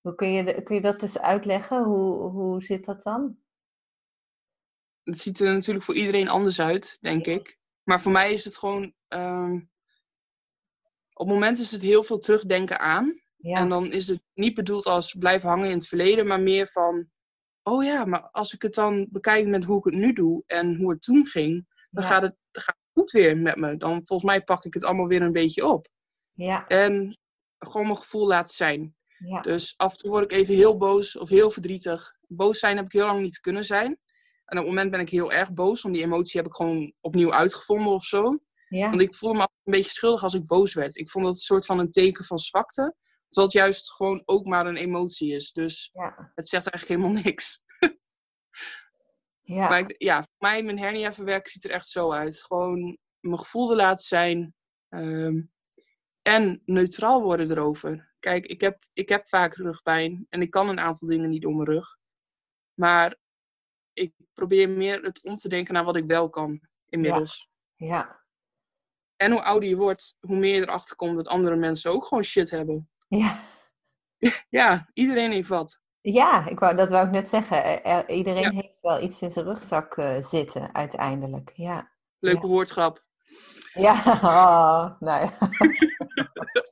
Hoe 0.00 0.14
kun 0.14 0.32
je, 0.32 0.62
kun 0.62 0.74
je 0.74 0.80
dat 0.82 1.02
eens 1.02 1.18
uitleggen? 1.18 1.84
Hoe, 1.84 2.30
hoe 2.30 2.62
zit 2.62 2.84
dat 2.84 3.02
dan? 3.02 3.36
Het 5.02 5.18
ziet 5.20 5.40
er 5.40 5.52
natuurlijk 5.54 5.84
voor 5.84 5.94
iedereen 5.94 6.28
anders 6.28 6.60
uit, 6.60 6.98
denk 7.00 7.26
ik. 7.26 7.58
Maar 7.82 8.00
voor 8.00 8.12
mij 8.12 8.32
is 8.32 8.44
het 8.44 8.56
gewoon. 8.56 8.94
ehm, 9.08 9.60
op 11.14 11.26
het 11.26 11.34
moment 11.34 11.58
is 11.58 11.70
het 11.70 11.82
heel 11.82 12.02
veel 12.02 12.18
terugdenken 12.18 12.78
aan. 12.78 13.22
Ja, 13.36 13.58
En 13.58 13.68
dan 13.68 13.92
is 13.92 14.08
het 14.08 14.22
niet 14.34 14.54
bedoeld 14.54 14.86
als 14.86 15.14
blijven 15.18 15.48
hangen 15.48 15.68
in 15.68 15.74
het 15.76 15.86
verleden, 15.88 16.26
maar 16.26 16.40
meer 16.40 16.68
van. 16.68 17.08
Oh 17.62 17.84
ja, 17.84 18.04
maar 18.04 18.28
als 18.30 18.54
ik 18.54 18.62
het 18.62 18.74
dan 18.74 19.06
bekijk 19.10 19.46
met 19.46 19.64
hoe 19.64 19.78
ik 19.78 19.84
het 19.84 19.94
nu 19.94 20.12
doe 20.12 20.42
en 20.46 20.76
hoe 20.76 20.90
het 20.90 21.02
toen 21.02 21.26
ging, 21.26 21.66
dan 21.90 22.04
ja, 22.04 22.10
gaat, 22.10 22.22
het, 22.22 22.36
gaat 22.52 22.76
het 22.80 22.92
goed 22.92 23.10
weer 23.10 23.38
met 23.38 23.56
me. 23.56 23.76
Dan 23.76 24.06
volgens 24.06 24.30
mij 24.30 24.42
pak 24.44 24.64
ik 24.64 24.74
het 24.74 24.84
allemaal 24.84 25.06
weer 25.06 25.22
een 25.22 25.32
beetje 25.32 25.66
op. 25.66 25.88
ja, 26.32 26.66
En 26.66 27.18
gewoon 27.58 27.86
mijn 27.86 27.98
gevoel 27.98 28.26
laten 28.26 28.54
zijn. 28.54 28.96
ja, 29.18 29.40
Dus 29.40 29.74
af 29.76 29.90
en 29.90 29.96
toe 29.98 30.10
word 30.10 30.24
ik 30.24 30.32
even 30.32 30.54
heel 30.54 30.76
boos 30.76 31.18
of 31.18 31.28
heel 31.28 31.50
verdrietig. 31.50 32.14
Boos 32.26 32.58
zijn 32.58 32.76
heb 32.76 32.84
ik 32.84 32.92
heel 32.92 33.06
lang 33.06 33.20
niet 33.20 33.40
kunnen 33.40 33.64
zijn. 33.64 33.98
En 34.44 34.58
op 34.58 34.64
het 34.64 34.66
moment 34.66 34.90
ben 34.90 35.00
ik 35.00 35.08
heel 35.08 35.32
erg 35.32 35.52
boos, 35.52 35.82
want 35.82 35.94
die 35.94 36.04
emotie 36.04 36.40
heb 36.40 36.48
ik 36.48 36.54
gewoon 36.56 36.92
opnieuw 37.00 37.32
uitgevonden 37.32 37.92
of 37.92 38.04
zo. 38.04 38.38
Ja, 38.76 38.88
Want 38.88 39.00
ik 39.00 39.14
voelde 39.14 39.34
me 39.36 39.40
altijd 39.40 39.60
een 39.64 39.72
beetje 39.72 39.90
schuldig 39.90 40.22
als 40.22 40.34
ik 40.34 40.46
boos 40.46 40.74
werd. 40.74 40.96
Ik 40.96 41.10
vond 41.10 41.24
dat 41.24 41.34
een 41.34 41.40
soort 41.40 41.66
van 41.66 41.78
een 41.78 41.90
teken 41.90 42.24
van 42.24 42.38
zwakte. 42.38 42.94
Terwijl 43.28 43.46
het 43.46 43.52
juist 43.64 43.92
gewoon 43.92 44.22
ook 44.24 44.46
maar 44.46 44.66
een 44.66 44.76
emotie 44.76 45.32
is. 45.34 45.52
Dus 45.52 45.90
ja, 45.92 46.32
het 46.34 46.48
zegt 46.48 46.66
eigenlijk 46.70 47.00
helemaal 47.00 47.22
niks. 47.24 47.62
ja, 49.42 49.68
Maar 49.68 49.78
ik- 49.78 49.94
ja, 50.02 50.16
voor 50.16 50.34
mij, 50.38 50.62
mijn 50.62 50.78
hernia 50.78 51.12
verwerken 51.12 51.50
ziet 51.50 51.64
er 51.64 51.70
echt 51.70 51.88
zo 51.88 52.12
uit. 52.12 52.42
Gewoon 52.42 52.98
mijn 53.20 53.38
gevoel 53.38 53.68
te 53.68 53.74
laten 53.76 54.04
zijn. 54.04 54.54
ehm, 54.88 55.42
en 56.22 56.62
neutraal 56.64 57.22
worden 57.22 57.50
erover. 57.50 58.12
Kijk, 58.20 58.46
ik 58.46 58.60
heb, 58.60 58.84
ik 58.92 59.08
heb 59.08 59.28
vaak 59.28 59.54
rugpijn. 59.54 60.26
En 60.28 60.42
ik 60.42 60.50
kan 60.50 60.68
een 60.68 60.80
aantal 60.80 61.08
dingen 61.08 61.30
niet 61.30 61.46
om 61.46 61.54
mijn 61.56 61.68
rug. 61.68 61.96
Maar 62.74 63.16
ik 63.92 64.14
probeer 64.34 64.68
meer 64.68 65.02
het 65.02 65.22
om 65.22 65.34
te 65.34 65.48
denken 65.48 65.74
naar 65.74 65.84
wat 65.84 65.96
ik 65.96 66.04
wel 66.06 66.28
kan. 66.30 66.60
Inmiddels. 66.88 67.48
ja, 67.76 68.23
En 69.16 69.32
hoe 69.32 69.42
ouder 69.42 69.68
je 69.68 69.76
wordt, 69.76 70.16
hoe 70.20 70.36
meer 70.36 70.54
je 70.54 70.60
erachter 70.60 70.96
komt 70.96 71.16
dat 71.16 71.28
andere 71.28 71.56
mensen 71.56 71.90
ook 71.92 72.04
gewoon 72.04 72.24
shit 72.24 72.50
hebben. 72.50 72.88
ja. 73.08 73.38
Ja, 74.48 74.90
iedereen 74.92 75.30
heeft 75.32 75.48
wat. 75.48 75.80
Ja, 76.00 76.48
ik 76.48 76.58
wou, 76.58 76.76
dat 76.76 76.90
wou 76.90 77.06
ik 77.06 77.12
net 77.12 77.28
zeggen. 77.28 77.64
Er- 77.64 77.82
er- 77.82 78.08
iedereen 78.10 78.42
Ja. 78.42 78.50
heeft 78.50 78.80
wel 78.80 79.02
iets 79.02 79.20
in 79.20 79.30
zijn 79.30 79.44
rugzak 79.44 79.96
eh, 79.96 80.20
zitten, 80.20 80.74
uiteindelijk. 80.74 81.52
Ja, 81.54 81.90
Leuke 82.18 82.46
woordgrap. 82.46 83.04
ja. 83.72 84.02
Oh, 84.22 85.00
nou 85.00 85.20
ja. 85.24 85.32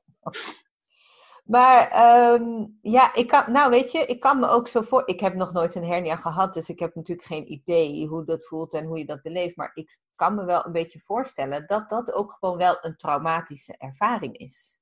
Maar 1.43 1.89
ehm, 1.91 2.67
ja, 2.83 3.15
ik 3.15 3.29
kan, 3.29 3.53
nou 3.53 3.71
weet 3.71 3.93
je, 3.93 3.99
ik 3.99 4.21
kan 4.21 4.39
me 4.39 4.47
ook 4.49 4.69
zo 4.69 4.81
voor. 4.83 5.03
Ik 5.07 5.21
heb 5.21 5.35
nog 5.35 5.53
nooit 5.53 5.75
een 5.75 5.85
hernia 5.85 6.17
gehad, 6.17 6.55
dus 6.55 6.69
ik 6.69 6.79
heb 6.79 6.95
natuurlijk 6.95 7.27
geen 7.27 7.53
idee 7.53 8.07
hoe 8.07 8.25
dat 8.25 8.47
voelt 8.47 8.73
en 8.73 8.85
hoe 8.85 8.99
je 8.99 9.07
dat 9.07 9.23
beleeft. 9.23 9.57
Maar 9.57 9.71
ik 9.75 9.99
kan 10.15 10.35
me 10.35 10.45
wel 10.45 10.67
een 10.67 10.73
beetje 10.73 10.99
voorstellen 11.01 11.67
dat 11.67 11.89
dat 11.89 12.13
ook 12.13 12.33
gewoon 12.33 12.57
wel 12.59 12.77
een 12.81 12.97
traumatische 12.97 13.75
ervaring 13.79 14.37
is. 14.37 14.81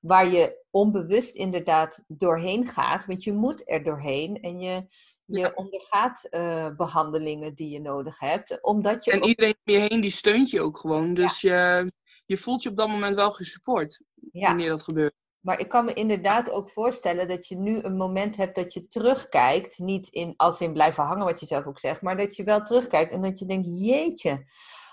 Waar 0.00 0.26
je 0.26 0.64
onbewust 0.70 1.34
inderdaad 1.34 2.04
doorheen 2.08 2.66
gaat, 2.66 3.06
want 3.06 3.24
je 3.24 3.32
moet 3.32 3.70
er 3.70 3.82
doorheen 3.84 4.40
en 4.40 4.58
je, 4.60 4.86
je 5.24 5.38
Ja. 5.38 5.52
ondergaat 5.54 6.24
eh, 6.24 6.68
behandelingen 6.76 7.54
die 7.54 7.70
je 7.70 7.80
nodig 7.80 8.18
hebt, 8.18 8.62
omdat 8.62 9.04
je 9.04 9.10
En 9.10 9.18
ook- 9.22 9.24
iedereen 9.28 9.56
om 9.64 9.72
je 9.74 9.78
heen, 9.80 10.00
die 10.00 10.10
steunt 10.10 10.50
je 10.50 10.60
ook 10.60 10.78
gewoon. 10.78 11.14
Dus 11.14 11.40
je, 11.40 11.92
je 12.26 12.36
voelt 12.36 12.62
je 12.62 12.68
op 12.68 12.76
dat 12.76 12.88
moment 12.88 13.14
wel 13.16 13.30
gesupport. 13.30 14.02
ja, 14.32 14.46
Wanneer 14.48 14.68
dat 14.68 14.82
gebeurt. 14.82 15.14
Maar 15.42 15.60
ik 15.60 15.68
kan 15.68 15.84
me 15.84 15.92
inderdaad 15.94 16.50
ook 16.50 16.70
voorstellen 16.70 17.28
dat 17.28 17.48
je 17.48 17.56
nu 17.56 17.82
een 17.82 17.96
moment 17.96 18.36
hebt 18.36 18.54
dat 18.54 18.72
je 18.72 18.86
terugkijkt. 18.86 19.78
Niet 19.78 20.08
in, 20.08 20.34
als 20.36 20.60
in 20.60 20.72
blijven 20.72 21.04
hangen, 21.04 21.24
wat 21.24 21.40
je 21.40 21.46
zelf 21.46 21.66
ook 21.66 21.78
zegt. 21.78 22.02
Maar 22.02 22.16
dat 22.16 22.36
je 22.36 22.44
wel 22.44 22.62
terugkijkt 22.62 23.12
en 23.12 23.22
dat 23.22 23.38
je 23.38 23.46
denkt: 23.46 23.66
jeetje, 23.80 24.44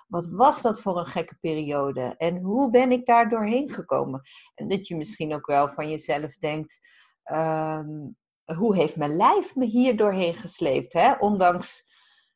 wat 0.08 0.28
was 0.32 0.62
dat 0.62 0.82
voor 0.82 0.98
een 0.98 1.06
gekke 1.06 1.38
periode? 1.42 2.16
En 2.18 2.38
hoe 2.38 2.70
ben 2.70 2.92
ik 2.92 3.06
daar 3.06 3.30
doorheen 3.30 3.70
gekomen? 3.70 4.22
En 4.56 4.68
dat 4.68 4.88
je 4.88 4.96
misschien 4.96 5.34
ook 5.34 5.46
wel 5.46 5.70
van 5.70 5.90
jezelf 5.90 6.38
denkt: 6.38 6.80
ehm, 7.24 8.08
hoe 8.56 8.76
heeft 8.76 8.96
mijn 8.96 9.16
lijf 9.16 9.56
me 9.56 9.66
hier 9.66 9.98
doorheen 9.98 10.34
gesleept? 10.34 10.94
Hè? 10.94 11.14
Ondanks 11.14 11.88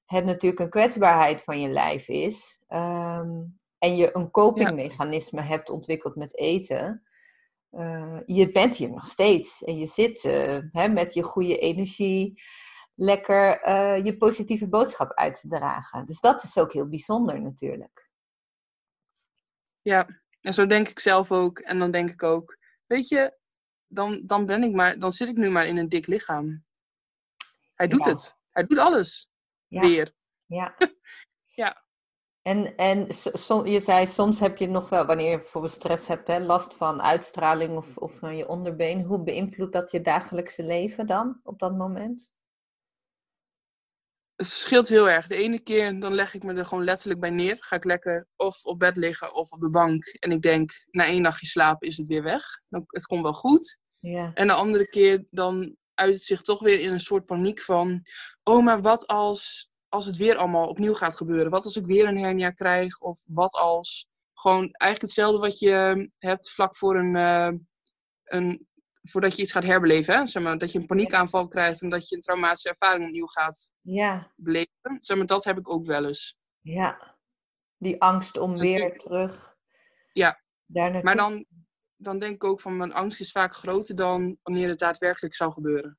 het 0.06 0.26
natuurlijk 0.26 0.62
een 0.62 0.70
kwetsbaarheid 0.70 1.44
van 1.44 1.62
je 1.62 1.70
lijf 1.70 2.08
is. 2.08 2.60
ehm, 2.68 3.42
en 3.78 3.96
je 3.96 4.16
een 4.16 4.32
copingmechanisme 4.32 5.42
hebt 5.42 5.70
ontwikkeld 5.70 6.16
met 6.16 6.38
eten. 6.38 7.04
Eh, 7.74 8.20
je 8.26 8.52
bent 8.52 8.76
hier 8.76 8.90
nog 8.90 9.06
steeds 9.06 9.64
en 9.64 9.78
je 9.78 9.86
zit 9.86 10.24
eh, 10.26 10.60
hè, 10.72 10.88
met 10.88 11.14
je 11.14 11.24
goede 11.24 11.58
energie 11.58 12.42
lekker 12.96 13.62
eh, 13.62 14.06
je 14.06 14.18
positieve 14.18 14.70
boodschap 14.70 15.12
uit 15.14 15.40
te 15.40 15.48
dragen. 15.48 16.06
Dus 16.06 16.20
dat 16.20 16.44
is 16.44 16.58
ook 16.58 16.74
heel 16.74 16.88
bijzonder 16.88 17.42
natuurlijk. 17.42 18.10
Ja, 19.82 20.22
en 20.42 20.54
zo 20.54 20.66
denk 20.66 20.88
ik 20.88 21.00
zelf 21.00 21.32
ook. 21.32 21.60
En 21.60 21.80
dan 21.80 21.92
denk 21.92 22.10
ik 22.10 22.24
ook, 22.24 22.58
weet 22.86 23.08
je, 23.08 23.38
dan, 23.88 24.22
dan 24.26 24.46
ben 24.46 24.64
ik 24.64 24.72
maar, 24.74 25.00
dan 25.00 25.12
zit 25.12 25.30
ik 25.30 25.38
nu 25.38 25.50
maar 25.50 25.68
in 25.68 25.78
een 25.78 25.90
dik 25.90 26.08
lichaam. 26.08 26.66
Hij 27.74 27.88
doet 27.88 28.04
Ja. 28.04 28.10
het. 28.12 28.38
Hij 28.52 28.64
doet 28.66 28.78
alles. 28.78 29.30
Ja. 29.68 29.82
Weer. 29.82 30.14
Ja. 30.46 30.76
Ja. 31.56 31.86
En, 32.44 32.76
en 32.76 33.08
som- 33.34 33.66
je 33.66 33.80
zei, 33.80 34.08
soms 34.08 34.40
heb 34.40 34.58
je 34.58 34.68
nog 34.68 34.90
wel, 34.90 35.06
wanneer 35.06 35.32
je 35.32 35.38
bijvoorbeeld 35.38 35.74
stress 35.74 36.08
hebt, 36.08 36.28
hè, 36.28 36.40
last 36.40 36.76
van 36.76 37.02
uitstraling 37.02 37.78
of, 37.78 37.98
of 37.98 38.18
van 38.20 38.36
je 38.36 38.48
onderbeen. 38.48 39.04
Hoe 39.04 39.24
beïnvloedt 39.24 39.74
dat 39.74 39.92
je 39.92 40.02
dagelijkse 40.02 40.64
leven 40.64 41.08
dan 41.08 41.40
op 41.44 41.60
dat 41.60 41.78
moment? 41.78 42.34
Het 44.36 44.48
verschilt 44.48 44.88
heel 44.88 45.10
erg. 45.10 45.28
De 45.28 45.36
ene 45.36 45.60
keer 45.60 46.00
dan 46.00 46.14
leg 46.14 46.34
ik 46.34 46.44
me 46.44 46.54
er 46.54 46.66
gewoon 46.66 46.84
letterlijk 46.84 47.20
bij 47.20 47.30
neer. 47.30 47.58
Ga 47.60 47.76
ik 47.76 47.84
lekker 47.84 48.28
of 48.36 48.64
op 48.64 48.80
bed 48.80 48.98
liggen 48.98 49.36
of 49.36 49.52
op 49.52 49.60
de 49.60 49.70
bank. 49.70 50.06
En 50.06 50.32
ik 50.32 50.42
denk, 50.42 50.86
na 50.92 51.06
één 51.06 51.22
nachtje 51.22 51.46
slapen 51.46 51.88
is 51.88 51.98
het 51.98 52.08
weer 52.08 52.24
weg. 52.24 52.44
Dan, 52.70 52.84
het 52.88 53.06
komt 53.06 53.22
wel 53.22 53.34
goed. 53.34 53.78
Ja. 54.00 54.32
En 54.34 54.48
de 54.48 54.54
andere 54.54 54.90
keer 54.90 55.26
dan 55.30 55.76
uit 55.94 56.14
het 56.14 56.24
zich 56.24 56.42
toch 56.42 56.60
weer 56.60 56.80
in 56.80 56.92
een 56.92 57.00
soort 57.00 57.26
paniek 57.26 57.60
van... 57.60 58.02
Oh, 58.44 58.64
maar 58.64 58.82
wat 58.82 59.08
als, 59.08 59.72
als 59.94 60.06
het 60.06 60.18
weer 60.18 60.36
allemaal 60.36 60.68
opnieuw 60.68 60.94
gaat 60.94 61.16
gebeuren? 61.16 61.52
Wat 61.52 61.64
als 61.64 61.76
ik 61.76 61.86
weer 61.86 62.08
een 62.08 62.18
hernia 62.18 62.50
krijg? 62.52 63.00
Of 63.00 63.24
wat 63.28 63.54
als... 63.54 64.08
Gewoon 64.34 64.60
eigenlijk 64.72 65.02
hetzelfde 65.02 65.40
wat 65.40 65.60
je 65.60 66.10
hebt 66.18 66.50
vlak 66.50 66.76
voor 66.76 66.96
een... 66.96 67.16
eh, 67.16 67.52
een 68.24 68.68
voordat 69.02 69.36
je 69.36 69.42
iets 69.42 69.52
gaat 69.52 69.64
herbeleven. 69.64 70.16
Hè? 70.16 70.26
Zeg 70.28 70.44
maar, 70.44 70.58
dat 70.58 70.72
je 70.72 70.80
een 70.80 70.86
paniekaanval 70.86 71.48
krijgt 71.48 71.82
en 71.82 71.90
dat 71.90 72.10
je 72.10 72.16
een 72.16 72.22
traumatische 72.22 72.70
ervaring 72.70 73.06
opnieuw 73.06 73.26
gaat 73.26 73.72
Ja, 73.82 74.32
beleven. 74.36 74.98
Zeg 75.02 75.18
maar, 75.18 75.26
dat 75.26 75.44
heb 75.44 75.58
ik 75.58 75.70
ook 75.70 75.86
wel 75.86 76.06
eens. 76.06 76.38
ja. 76.62 77.18
Die 77.78 78.02
angst 78.02 78.38
om 78.38 78.52
Dus 78.52 78.60
weer 78.60 78.86
ik- 78.86 79.00
terug 79.00 79.56
Ja. 80.14 80.42
Maar 81.04 81.16
dan, 81.16 81.46
dan 81.96 82.20
denk 82.20 82.34
ik 82.36 82.44
ook 82.44 82.62
van 82.62 82.78
mijn 82.78 82.94
angst 82.94 83.20
is 83.20 83.32
vaak 83.32 83.54
groter 83.54 83.96
dan 83.96 84.38
wanneer 84.44 84.70
het 84.70 84.80
daadwerkelijk 84.80 85.36
zou 85.36 85.52
gebeuren. 85.52 85.98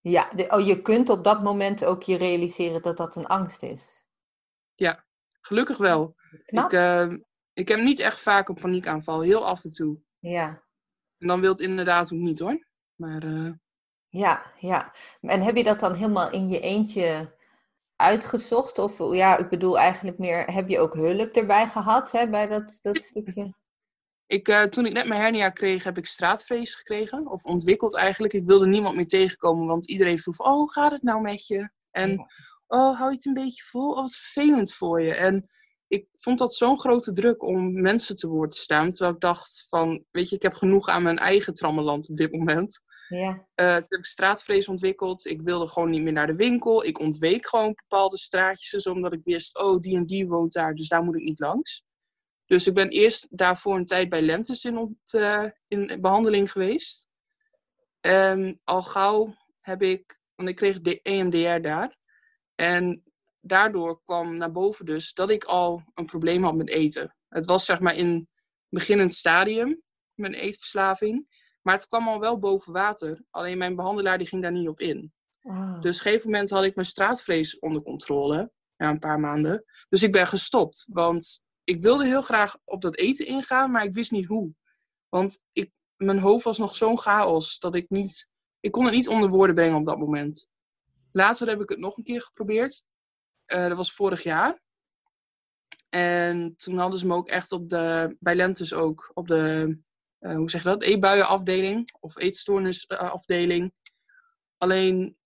Ja, 0.00 0.30
de- 0.34 0.50
oh, 0.50 0.66
je 0.66 0.82
kunt 0.82 1.08
op 1.10 1.24
dat 1.24 1.42
moment 1.42 1.84
ook 1.84 2.02
je 2.02 2.16
realiseren 2.16 2.82
dat 2.82 2.96
dat 2.96 3.16
een 3.16 3.26
angst 3.26 3.62
is. 3.62 4.04
Gelukkig 5.40 5.76
wel. 5.76 6.14
Knap. 6.44 6.64
Ik, 6.72 6.78
eh, 6.78 7.12
ik 7.52 7.68
heb 7.68 7.80
niet 7.80 7.98
echt 7.98 8.20
vaak 8.20 8.48
een 8.48 8.54
paniekaanval, 8.54 9.20
heel 9.20 9.46
af 9.46 9.64
en 9.64 9.70
toe. 9.70 9.98
Ja, 10.18 10.62
En 11.18 11.26
dan 11.26 11.40
wil 11.40 11.50
het 11.50 11.60
inderdaad 11.60 12.12
ook 12.12 12.18
niet 12.18 12.38
hoor. 12.38 12.66
Maar 12.94 13.22
eh, 13.22 13.52
ja, 14.08 14.52
ja. 14.58 14.94
En 15.20 15.40
heb 15.42 15.56
je 15.56 15.64
dat 15.64 15.80
dan 15.80 15.94
helemaal 15.94 16.30
in 16.30 16.48
je 16.48 16.60
eentje 16.60 17.36
uitgezocht? 17.96 18.78
Of 18.78 19.14
ja, 19.14 19.36
ik 19.36 19.48
bedoel 19.48 19.78
eigenlijk 19.78 20.18
meer, 20.18 20.52
heb 20.52 20.68
je 20.68 20.80
ook 20.80 20.94
hulp 20.94 21.36
erbij 21.36 21.68
gehad 21.68 22.12
hè, 22.12 22.28
bij 22.28 22.46
dat, 22.46 22.78
dat 22.82 23.02
stukje? 23.02 23.54
Ik, 24.30 24.48
eh, 24.48 24.62
toen 24.62 24.86
ik 24.86 24.92
net 24.92 25.06
mijn 25.06 25.20
hernia 25.20 25.50
kreeg, 25.50 25.84
heb 25.84 25.98
ik 25.98 26.06
straatvrees 26.06 26.74
gekregen. 26.74 27.30
Of 27.30 27.44
ontwikkeld 27.44 27.96
eigenlijk. 27.96 28.32
Ik 28.32 28.46
wilde 28.46 28.66
niemand 28.66 28.96
meer 28.96 29.06
tegenkomen, 29.06 29.66
want 29.66 29.88
iedereen 29.88 30.18
vroeg: 30.18 30.38
Oh, 30.38 30.52
hoe 30.52 30.72
gaat 30.72 30.92
het 30.92 31.02
nou 31.02 31.20
met 31.20 31.46
je? 31.46 31.70
En 31.90 32.18
oh, 32.66 32.96
hou 32.98 33.08
je 33.10 33.16
het 33.16 33.26
een 33.26 33.34
beetje 33.34 33.62
vol? 33.62 33.90
Oh, 33.90 33.96
wat 34.00 34.14
vervelend 34.14 34.72
voor 34.72 35.02
je. 35.02 35.14
En 35.14 35.50
ik 35.86 36.06
vond 36.12 36.38
dat 36.38 36.54
zo'n 36.54 36.80
grote 36.80 37.12
druk 37.12 37.42
om 37.42 37.80
mensen 37.80 38.16
te 38.16 38.28
woord 38.28 38.50
te 38.50 38.58
staan. 38.58 38.88
Terwijl 38.88 39.14
ik 39.14 39.20
dacht 39.20 39.66
van, 39.68 40.04
weet 40.10 40.28
je, 40.28 40.36
ik 40.36 40.42
heb 40.42 40.54
genoeg 40.54 40.88
aan 40.88 41.02
mijn 41.02 41.18
eigen 41.18 41.54
trammeland 41.54 42.08
op 42.08 42.16
dit 42.16 42.32
moment. 42.32 42.80
Ja, 43.08 43.46
Eh, 43.54 43.66
toen 43.74 43.84
heb 43.88 43.98
ik 43.98 44.04
straatvrees 44.04 44.68
ontwikkeld. 44.68 45.26
Ik 45.26 45.40
wilde 45.42 45.68
gewoon 45.68 45.90
niet 45.90 46.02
meer 46.02 46.12
naar 46.12 46.26
de 46.26 46.34
winkel. 46.34 46.84
Ik 46.84 46.98
ontweek 46.98 47.46
gewoon 47.46 47.74
bepaalde 47.74 48.18
straatjes. 48.18 48.70
Dus 48.70 48.86
omdat 48.86 49.12
ik 49.12 49.20
wist, 49.24 49.58
oh, 49.58 49.80
die 49.80 49.96
en 49.96 50.06
die 50.06 50.28
woont 50.28 50.52
daar, 50.52 50.74
dus 50.74 50.88
daar 50.88 51.02
moet 51.02 51.16
ik 51.16 51.22
niet 51.22 51.38
langs. 51.40 51.84
Dus 52.50 52.66
ik 52.66 52.74
ben 52.74 52.88
eerst 52.88 53.26
daarvoor 53.30 53.76
een 53.76 53.86
tijd 53.86 54.08
bij 54.08 54.22
Lentes 54.22 54.64
in, 54.64 54.76
ont- 54.78 55.14
eh, 55.14 55.44
in 55.68 55.98
behandeling 56.00 56.52
geweest. 56.52 57.08
En 58.00 58.60
al 58.64 58.82
gauw 58.82 59.34
heb 59.60 59.82
ik, 59.82 60.20
want 60.34 60.48
ik 60.48 60.56
kreeg 60.56 60.80
de 60.80 61.00
EMDR 61.02 61.60
daar. 61.60 61.96
En 62.54 63.02
daardoor 63.40 64.00
kwam 64.04 64.36
naar 64.36 64.52
boven 64.52 64.86
dus 64.86 65.12
dat 65.12 65.30
ik 65.30 65.44
al 65.44 65.82
een 65.94 66.06
probleem 66.06 66.44
had 66.44 66.54
met 66.54 66.68
eten. 66.68 67.16
Het 67.28 67.46
was 67.46 67.64
zeg 67.64 67.80
maar 67.80 67.94
in 67.94 68.28
beginnend 68.68 69.14
stadium, 69.14 69.82
mijn 70.14 70.34
eetverslaving. 70.34 71.26
Maar 71.62 71.74
het 71.74 71.86
kwam 71.86 72.08
al 72.08 72.20
wel 72.20 72.38
boven 72.38 72.72
water. 72.72 73.24
Alleen 73.30 73.58
mijn 73.58 73.76
behandelaar 73.76 74.18
die 74.18 74.26
ging 74.26 74.42
daar 74.42 74.52
niet 74.52 74.68
op 74.68 74.80
in. 74.80 75.12
Dus 75.42 75.76
op 75.78 75.84
een 75.84 75.94
gegeven 75.94 76.30
moment 76.30 76.50
had 76.50 76.64
ik 76.64 76.74
mijn 76.74 76.86
straatvrees 76.86 77.58
onder 77.58 77.82
controle. 77.82 78.50
Na 78.76 78.90
een 78.90 78.98
paar 78.98 79.20
maanden. 79.20 79.64
Dus 79.88 80.02
ik 80.02 80.12
ben 80.12 80.26
gestopt. 80.26 80.86
Want 80.88 81.48
ik 81.70 81.82
wilde 81.82 82.06
heel 82.06 82.22
graag 82.22 82.56
op 82.64 82.82
dat 82.82 82.96
eten 82.96 83.26
ingaan, 83.26 83.70
maar 83.70 83.84
ik 83.84 83.94
wist 83.94 84.10
niet 84.10 84.26
hoe. 84.26 84.54
Want 85.08 85.44
ik, 85.52 85.70
mijn 85.96 86.18
hoofd 86.18 86.44
was 86.44 86.58
nog 86.58 86.76
zo'n 86.76 86.98
chaos 86.98 87.58
dat 87.58 87.74
ik 87.74 87.88
niet... 87.88 88.28
Ik 88.60 88.72
kon 88.72 88.84
het 88.84 88.94
niet 88.94 89.08
onder 89.08 89.28
woorden 89.28 89.54
brengen 89.54 89.76
op 89.76 89.84
dat 89.84 89.98
moment. 89.98 90.48
Later 91.12 91.48
heb 91.48 91.60
ik 91.60 91.68
het 91.68 91.78
nog 91.78 91.96
een 91.96 92.04
keer 92.04 92.22
geprobeerd. 92.22 92.82
Eh, 93.44 93.68
dat 93.68 93.76
was 93.76 93.92
vorig 93.92 94.22
jaar. 94.22 94.62
En 95.88 96.56
toen 96.56 96.78
hadden 96.78 96.98
ze 96.98 97.06
me 97.06 97.14
ook 97.14 97.28
echt 97.28 97.52
op 97.52 97.68
de... 97.68 98.16
Bij 98.20 98.34
Lentes 98.34 98.72
ook. 98.72 99.10
Op 99.14 99.28
de... 99.28 99.76
eh, 100.18 100.36
hoe 100.36 100.50
zeg 100.50 100.62
je 100.62 100.68
dat? 100.68 100.82
Eetbuienafdeling. 100.82 101.96
Of 102.00 102.18
eetstoornisafdeling. 102.18 103.72
Alleen 104.56 105.16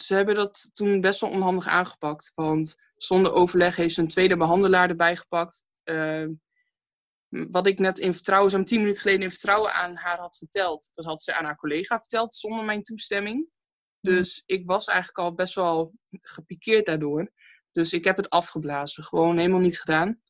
ze 0.00 0.14
hebben 0.14 0.34
dat 0.34 0.70
toen 0.72 1.00
best 1.00 1.20
wel 1.20 1.30
onhandig 1.30 1.66
aangepakt. 1.66 2.32
Want 2.34 2.76
zonder 2.96 3.32
overleg 3.32 3.76
heeft 3.76 3.94
ze 3.94 4.00
een 4.00 4.08
tweede 4.08 4.36
behandelaar 4.36 4.88
erbij 4.88 5.16
gepakt. 5.16 5.64
Eh, 5.82 6.26
wat 7.28 7.66
ik 7.66 7.78
net 7.78 7.98
in 7.98 8.12
vertrouwen, 8.12 8.50
zo'n 8.50 8.64
tien 8.64 8.78
minuten 8.78 9.00
geleden 9.00 9.22
in 9.22 9.30
vertrouwen 9.30 9.72
aan 9.72 9.96
haar 9.96 10.18
had 10.18 10.36
verteld. 10.36 10.90
Dat 10.94 11.04
had 11.04 11.22
ze 11.22 11.34
aan 11.34 11.44
haar 11.44 11.56
collega 11.56 11.98
verteld 11.98 12.34
zonder 12.34 12.64
mijn 12.64 12.82
toestemming. 12.82 13.48
Dus 14.00 14.42
ik 14.46 14.66
was 14.66 14.86
eigenlijk 14.86 15.18
al 15.18 15.34
best 15.34 15.54
wel 15.54 15.92
gepikeerd 16.10 16.86
daardoor. 16.86 17.32
Dus 17.72 17.92
ik 17.92 18.04
heb 18.04 18.16
het 18.16 18.30
afgeblazen. 18.30 19.04
Gewoon 19.04 19.36
helemaal 19.36 19.60
niet 19.60 19.80
gedaan. 19.80 20.20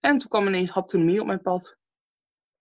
En 0.00 0.16
toen 0.16 0.28
kwam 0.28 0.46
ineens 0.46 0.70
haptonomie 0.70 1.20
op 1.20 1.26
mijn 1.26 1.42
pad. 1.42 1.78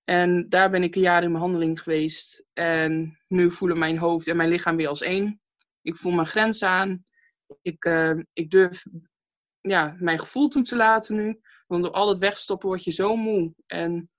En 0.04 0.50
daar 0.50 0.70
ben 0.70 0.84
ik 0.84 0.96
een 0.96 1.02
jaar 1.02 1.24
in 1.24 1.32
behandeling 1.32 1.82
geweest. 1.82 2.46
En 2.54 3.20
nu 3.28 3.52
voelen 3.52 3.78
mijn 3.78 3.98
hoofd 3.98 4.28
en 4.28 4.38
mijn 4.38 4.50
lichaam 4.50 4.76
weer 4.76 4.88
als 4.88 5.02
één. 5.02 5.42
Ik 5.88 5.96
voel 5.96 6.12
mijn 6.12 6.28
grens 6.28 6.64
aan. 6.64 7.04
Ik, 7.62 7.86
eh, 7.86 8.20
ik 8.34 8.50
durf 8.52 8.84
ja, 9.62 9.96
mijn 10.00 10.20
gevoel 10.20 10.48
toe 10.48 10.64
te 10.64 10.76
laten 10.76 11.16
nu. 11.16 11.40
Want 11.68 11.84
door 11.84 11.92
al 11.92 12.10
het 12.10 12.18
wegstoppen 12.20 12.68
word 12.68 12.84
je 12.84 12.92
zo 12.92 13.16
moe. 13.16 13.54
En 13.66 14.10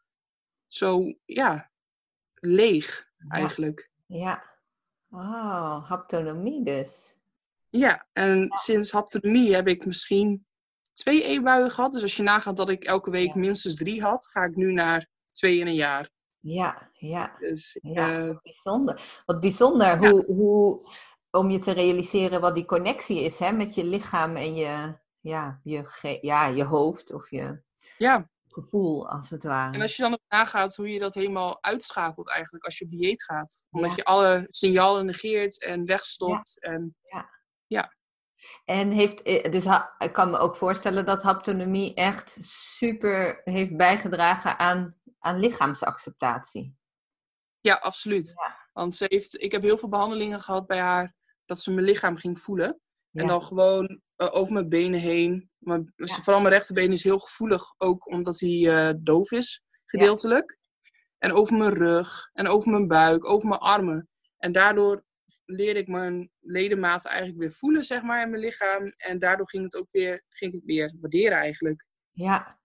zo, 0.67 1.15
ja, 1.25 1.71
leeg 2.35 3.09
eigenlijk. 3.29 3.91
ja. 4.07 4.57
Oh, 5.11 5.89
haptonomie 5.89 6.65
dus. 6.65 7.17
Ja, 7.69 8.07
en 8.13 8.51
sinds 8.55 8.91
haptonomie 8.93 9.55
heb 9.55 9.69
ik 9.69 9.87
misschien 9.87 10.47
twee 10.93 11.23
eetbuien 11.23 11.71
gehad. 11.71 11.93
Dus 11.93 12.03
als 12.03 12.17
je 12.17 12.23
nagaat 12.23 12.57
dat 12.57 12.69
ik 12.69 12.85
elke 12.85 13.11
week 13.11 13.29
Ja. 13.35 13.39
minstens 13.39 13.75
drie 13.75 14.03
had, 14.03 14.29
ga 14.31 14.43
ik 14.45 14.57
nu 14.57 14.73
naar 14.73 15.09
twee 15.33 15.59
in 15.59 15.67
een 15.67 15.75
jaar. 15.75 16.11
Ja, 16.41 16.91
ja. 16.93 17.37
Dus 17.39 17.79
Ja, 17.83 18.21
eh, 18.21 18.27
wat 18.27 18.43
bijzonder. 18.43 19.23
Wat 19.27 19.41
bijzonder 19.41 19.87
Ja. 19.87 19.99
hoe, 20.11 20.25
hoe, 20.25 20.87
om 21.31 21.51
je 21.51 21.59
te 21.59 21.73
realiseren 21.73 22.41
wat 22.41 22.55
die 22.55 22.64
connectie 22.64 23.21
is 23.21 23.38
hè, 23.38 23.53
met 23.53 23.75
je 23.75 23.85
lichaam 23.85 24.37
en 24.37 24.55
je, 24.55 24.99
ja, 25.21 25.61
je, 25.62 26.19
ja, 26.21 26.47
je 26.47 26.64
hoofd 26.64 27.12
of 27.12 27.31
je 27.31 27.62
ja, 27.99 28.31
gevoel, 28.49 29.09
als 29.09 29.31
het 29.31 29.45
ware. 29.45 29.75
en 29.75 29.81
als 29.81 29.97
je 29.97 30.03
dan 30.03 30.12
ook 30.12 30.23
nagaat 30.29 30.77
hoe 30.77 30.93
je 30.93 30.99
dat 30.99 31.14
helemaal 31.14 31.62
uitschakelt 31.62 32.29
eigenlijk 32.29 32.64
als 32.64 32.79
je 32.79 32.85
op 32.85 32.91
dieet 32.91 33.25
gaat. 33.25 33.62
Omdat 33.71 33.91
Ja. 33.91 33.97
je 33.97 34.05
alle 34.05 34.47
signalen 34.51 35.07
negeert 35.07 35.62
en 35.62 35.85
wegstopt. 35.85 36.61
En 36.62 36.97
En 38.64 38.91
heeft, 38.91 39.23
eh, 39.23 39.51
dus 39.53 39.64
ik 39.99 40.12
kan 40.12 40.31
me 40.31 40.38
ook 40.38 40.57
voorstellen 40.57 41.07
dat 41.07 41.23
haptonomie 41.23 41.95
echt 41.95 42.38
super 42.43 43.41
heeft 43.45 43.77
bijgedragen 43.77 44.59
aan, 44.59 44.97
aan 45.19 45.38
lichaamsacceptatie. 45.38 46.77
ja, 47.61 47.75
absoluut. 47.75 48.33
Ja. 48.37 48.57
Want 48.73 48.95
ze 48.95 49.05
heeft, 49.09 49.43
ik 49.43 49.53
heb 49.53 49.62
heel 49.62 49.79
veel 49.79 49.88
behandelingen 49.88 50.41
gehad 50.41 50.67
bij 50.67 50.79
haar 50.79 51.17
dat 51.49 51.59
ze 51.59 51.73
mijn 51.73 51.87
lichaam 51.87 52.17
ging 52.17 52.41
voelen. 52.41 52.81
En 53.13 53.27
dan 53.27 53.43
gewoon 53.43 54.01
eh, 54.17 54.29
over 54.35 54.53
mijn 54.53 54.69
benen 54.69 55.01
heen. 55.01 55.51
Maar, 55.59 55.81
Ja. 55.97 56.07
Vooral 56.07 56.41
mijn 56.41 56.55
rechterbeen 56.55 56.93
is 56.93 57.03
heel 57.03 57.19
gevoelig, 57.19 57.75
ook 57.77 58.07
omdat 58.07 58.41
hij 58.41 58.69
eh, 58.69 58.95
doof 59.01 59.33
is, 59.33 59.63
gedeeltelijk. 59.85 60.59
En 61.19 61.33
over 61.33 61.57
mijn 61.57 61.75
rug, 61.75 62.31
en 62.33 62.47
over 62.47 62.71
mijn 62.71 62.89
buik, 62.89 63.25
over 63.25 63.49
mijn 63.49 63.61
armen. 63.61 64.09
En 64.39 64.53
daardoor 64.53 65.05
leerde 65.45 65.81
ik 65.81 65.89
mijn 65.89 66.31
ledematen 66.41 67.11
eigenlijk 67.11 67.41
weer 67.41 67.53
voelen, 67.53 67.85
zeg 67.85 68.03
maar, 68.03 68.23
in 68.23 68.31
mijn 68.31 68.43
lichaam. 68.43 68.87
En 68.97 69.19
daardoor 69.19 69.49
ging 69.49 69.65
het 69.65 69.77
ook 69.77 69.89
weer, 69.91 70.25
ging 70.29 70.55
ik 70.55 70.63
weer 70.65 70.95
waarderen 71.01 71.39
eigenlijk. 71.39 71.85
Ja. 72.13 72.61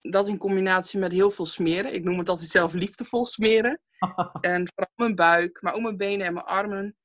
Dat 0.00 0.28
in 0.28 0.38
combinatie 0.38 0.98
met 0.98 1.12
heel 1.12 1.30
veel 1.30 1.46
smeren. 1.46 1.94
Ik 1.94 2.04
noem 2.04 2.18
het 2.18 2.28
altijd 2.28 2.48
zelf 2.48 2.72
liefdevol 2.72 3.26
smeren. 3.26 3.80
En 4.40 4.68
vooral 4.74 4.92
mijn 4.96 5.14
buik, 5.14 5.62
maar 5.62 5.74
ook 5.74 5.82
mijn 5.82 5.96
benen 5.96 6.26
en 6.26 6.32
mijn 6.32 6.46
armen. 6.46 6.96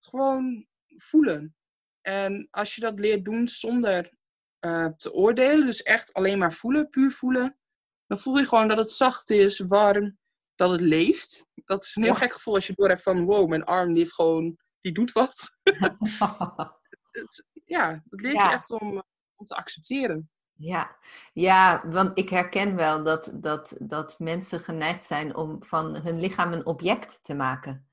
Gewoon 0.00 0.66
voelen. 0.96 1.56
En 2.00 2.48
als 2.50 2.74
je 2.74 2.80
dat 2.80 2.98
leert 3.00 3.24
doen 3.24 3.48
zonder 3.48 4.16
eh, 4.58 4.86
te 4.86 5.12
oordelen, 5.12 5.66
dus 5.66 5.82
echt 5.82 6.12
alleen 6.12 6.38
maar 6.38 6.52
voelen, 6.52 6.88
puur 6.90 7.10
voelen, 7.12 7.58
dan 8.06 8.18
voel 8.18 8.38
je 8.38 8.46
gewoon 8.46 8.68
dat 8.68 8.76
het 8.78 8.90
zacht 8.92 9.30
is, 9.30 9.58
warm, 9.58 10.18
dat 10.54 10.70
het 10.70 10.80
leeft. 10.80 11.46
Dat 11.54 11.84
is 11.84 11.96
een 11.96 12.02
heel 12.02 12.12
Ja. 12.12 12.18
gek 12.18 12.32
gevoel 12.32 12.54
als 12.54 12.66
je 12.66 12.72
door 12.74 12.88
hebt 12.88 13.02
van, 13.02 13.24
wow, 13.24 13.48
mijn 13.48 13.64
arm 13.64 13.88
die 13.88 13.98
heeft 13.98 14.14
gewoon, 14.14 14.56
die 14.80 14.92
doet 14.92 15.12
wat. 15.12 15.58
Het, 17.10 17.46
ja, 17.64 18.02
dat 18.04 18.20
leert 18.20 18.34
Ja. 18.34 18.48
je 18.48 18.54
echt 18.54 18.70
om, 18.70 19.02
om 19.36 19.46
te 19.46 19.54
accepteren. 19.56 20.30
Ja, 20.52 20.96
ja, 21.32 21.88
want 21.88 22.18
ik 22.18 22.28
herken 22.28 22.76
wel 22.76 23.02
dat, 23.04 23.32
dat, 23.34 23.74
dat 23.78 24.18
mensen 24.18 24.60
geneigd 24.60 25.04
zijn 25.04 25.34
om 25.36 25.64
van 25.64 25.96
hun 25.96 26.20
lichaam 26.20 26.52
een 26.52 26.66
object 26.66 27.18
te 27.22 27.34
maken. 27.34 27.88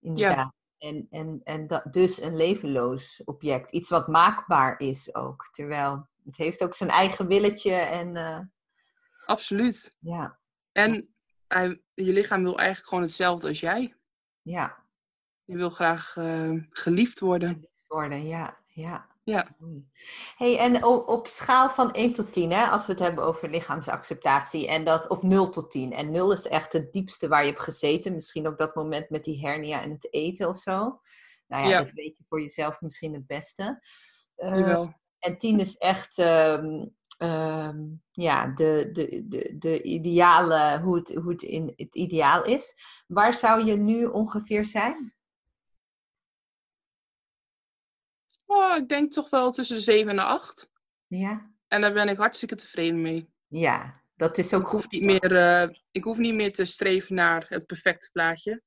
Inderdaad. 0.00 0.54
En, 0.78 1.06
en, 1.10 1.40
en 1.44 1.66
dat, 1.66 1.92
dus 1.92 2.22
een 2.22 2.36
levenloos 2.36 3.22
object. 3.24 3.70
Iets 3.72 3.88
wat 3.88 4.08
maakbaar 4.08 4.80
is 4.80 5.14
ook. 5.14 5.48
Terwijl 5.52 6.08
het 6.24 6.36
heeft 6.36 6.62
ook 6.62 6.74
zijn 6.74 6.90
eigen 6.90 7.26
willetje 7.26 7.72
en... 7.74 8.16
eh, 8.16 8.38
Absoluut. 9.26 9.96
ja, 9.98 10.38
En 10.72 11.14
je 11.94 12.12
lichaam 12.12 12.42
wil 12.42 12.58
eigenlijk 12.58 12.88
gewoon 12.88 13.04
hetzelfde 13.04 13.48
als 13.48 13.60
jij. 13.60 13.94
ja. 14.42 14.84
Je 15.44 15.56
wil 15.56 15.70
graag 15.70 16.16
eh, 16.16 16.50
geliefd 16.70 17.20
worden. 17.20 17.68
worden, 17.88 18.26
ja. 18.26 18.58
ja. 18.66 19.06
Ja. 19.26 19.56
Hey, 20.36 20.58
en 20.58 20.84
op, 20.84 21.08
op 21.08 21.26
schaal 21.26 21.70
van 21.70 21.92
1 21.92 22.12
tot 22.12 22.32
10, 22.32 22.50
hè, 22.50 22.66
als 22.66 22.86
we 22.86 22.92
het 22.92 23.00
hebben 23.00 23.24
over 23.24 23.50
lichaamsacceptatie, 23.50 24.68
en 24.68 24.84
dat, 24.84 25.08
of 25.08 25.22
0 25.22 25.50
tot 25.50 25.70
10. 25.70 25.92
En 25.92 26.10
0 26.10 26.32
is 26.32 26.46
echt 26.46 26.72
het 26.72 26.92
diepste 26.92 27.28
waar 27.28 27.40
je 27.42 27.48
hebt 27.48 27.62
gezeten. 27.62 28.14
Misschien 28.14 28.46
ook 28.46 28.58
dat 28.58 28.74
moment 28.74 29.10
met 29.10 29.24
die 29.24 29.46
hernia 29.46 29.82
en 29.82 29.90
het 29.90 30.12
eten 30.12 30.48
of 30.48 30.58
zo. 30.58 31.00
Nou 31.46 31.62
ja, 31.62 31.68
Ja. 31.68 31.78
dat 31.78 31.92
weet 31.92 32.16
je 32.16 32.24
voor 32.28 32.40
jezelf 32.40 32.80
misschien 32.80 33.14
het 33.14 33.26
beste. 33.26 33.82
Eh, 34.36 34.88
en 35.18 35.38
10 35.38 35.60
is 35.60 35.76
echt 35.76 36.18
ehm, 36.18 36.86
ehm, 37.18 37.78
ja, 38.10 38.46
de, 38.46 38.88
de, 38.92 39.24
de, 39.28 39.56
de 39.58 39.82
ideale, 39.82 40.80
hoe 40.82 40.96
het, 40.96 41.14
hoe 41.14 41.32
het 41.32 41.42
in 41.42 41.72
het 41.76 41.94
ideaal 41.94 42.44
is. 42.44 42.74
Waar 43.06 43.34
zou 43.34 43.64
je 43.64 43.76
nu 43.76 44.04
ongeveer 44.04 44.64
zijn? 44.64 45.15
Oh, 48.46 48.76
ik 48.76 48.88
denk 48.88 49.12
toch 49.12 49.30
wel 49.30 49.50
tussen 49.52 49.76
de 49.76 49.82
7 49.82 50.10
en 50.10 50.16
de 50.16 50.22
8. 50.22 50.70
Ja, 51.06 51.50
En 51.68 51.80
daar 51.80 51.92
ben 51.92 52.08
ik 52.08 52.16
hartstikke 52.16 52.54
tevreden 52.54 53.02
mee. 53.02 53.28
ja 53.46 54.04
dat 54.16 54.38
is 54.38 54.54
ook 54.54 54.60
Ik 54.60 54.66
goed. 54.66 54.82
hoef, 54.82 54.90
niet 54.90 55.02
meer, 55.02 55.36
eh, 55.36 55.68
ik 55.90 56.04
hoef 56.04 56.18
niet 56.18 56.34
meer 56.34 56.52
te 56.52 56.64
streven 56.64 57.14
naar 57.14 57.46
het 57.48 57.66
perfecte 57.66 58.10
plaatje. 58.12 58.62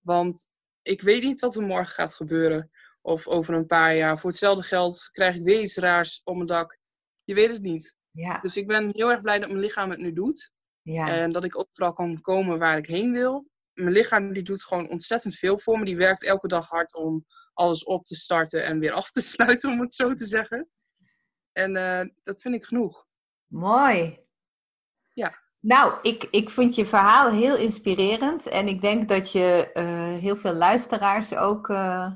Want 0.00 0.46
ik 0.82 1.00
weet 1.02 1.22
niet 1.22 1.40
wat 1.40 1.56
er 1.56 1.62
morgen 1.62 1.94
gaat 1.94 2.14
gebeuren. 2.14 2.70
Of 3.00 3.26
over 3.26 3.54
een 3.54 3.66
paar 3.66 3.96
jaar. 3.96 4.18
Voor 4.18 4.30
hetzelfde 4.30 4.62
geld 4.62 5.08
krijg 5.12 5.34
ik 5.36 5.42
weer 5.42 5.60
iets 5.60 5.76
raars 5.76 6.20
om 6.24 6.34
mijn 6.34 6.46
dak. 6.48 6.78
Je 7.24 7.34
weet 7.34 7.50
het 7.50 7.62
niet. 7.62 7.96
Ja, 8.10 8.38
Dus 8.40 8.56
ik 8.56 8.66
ben 8.66 8.90
heel 8.92 9.10
erg 9.10 9.20
blij 9.20 9.38
dat 9.38 9.48
mijn 9.48 9.60
lichaam 9.60 9.90
het 9.90 9.98
nu 9.98 10.12
doet. 10.12 10.50
ja. 10.82 11.08
En 11.08 11.32
dat 11.32 11.44
ik 11.44 11.58
overal 11.58 11.92
kan 11.92 12.20
komen 12.20 12.58
waar 12.58 12.78
ik 12.78 12.86
heen 12.86 13.12
wil. 13.12 13.48
Mijn 13.72 13.92
lichaam 13.92 14.32
die 14.32 14.42
doet 14.42 14.64
gewoon 14.64 14.88
ontzettend 14.88 15.34
veel 15.34 15.58
voor 15.58 15.78
me. 15.78 15.84
Die 15.84 15.96
werkt 15.96 16.24
elke 16.24 16.48
dag 16.48 16.68
hard 16.68 16.94
om 16.94 17.26
alles 17.58 17.84
op 17.84 18.04
te 18.04 18.14
starten 18.14 18.64
en 18.64 18.78
weer 18.78 18.92
af 19.00 19.10
te 19.10 19.20
sluiten, 19.20 19.70
om 19.70 19.80
het 19.80 19.94
zo 19.94 20.14
te 20.14 20.24
zeggen. 20.24 20.68
En 21.52 21.76
eh, 21.76 22.08
dat 22.24 22.40
vind 22.40 22.54
ik 22.54 22.64
genoeg. 22.64 23.06
Mooi. 23.46 24.26
Ja. 25.14 25.46
Nou, 25.60 25.98
ik, 26.02 26.24
ik 26.30 26.50
vond 26.50 26.74
je 26.74 26.86
verhaal 26.86 27.30
heel 27.30 27.56
inspirerend. 27.56 28.46
En 28.46 28.68
ik 28.68 28.80
denk 28.80 29.08
dat 29.08 29.32
je 29.32 29.72
eh, 29.72 30.16
heel 30.16 30.36
veel 30.36 30.54
luisteraars 30.54 31.34
ook 31.34 31.68
eh, 31.68 32.12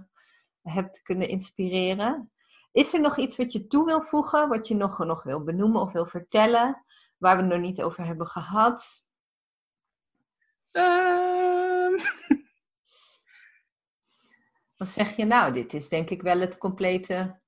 hebt 0.62 1.02
kunnen 1.02 1.28
inspireren. 1.28 2.32
Is 2.72 2.94
er 2.94 3.00
nog 3.00 3.16
iets 3.18 3.36
wat 3.36 3.52
je 3.52 3.66
toe 3.66 3.84
wil 3.84 4.00
voegen, 4.00 4.48
wat 4.48 4.68
je 4.68 4.74
nog, 4.74 4.98
nog 4.98 5.22
wil 5.22 5.44
benoemen 5.44 5.80
of 5.80 5.92
wil 5.92 6.06
vertellen, 6.06 6.84
waar 7.18 7.36
we 7.36 7.42
het 7.42 7.52
nog 7.52 7.60
niet 7.60 7.82
over 7.82 8.04
hebben 8.04 8.26
gehad? 8.26 9.04
Ehm, 10.70 11.92
Of 14.82 14.88
zeg 14.88 15.16
je 15.16 15.24
nou, 15.24 15.52
dit 15.52 15.74
is 15.74 15.88
denk 15.88 16.10
ik 16.10 16.22
wel 16.22 16.40
het 16.40 16.58
complete. 16.58 17.40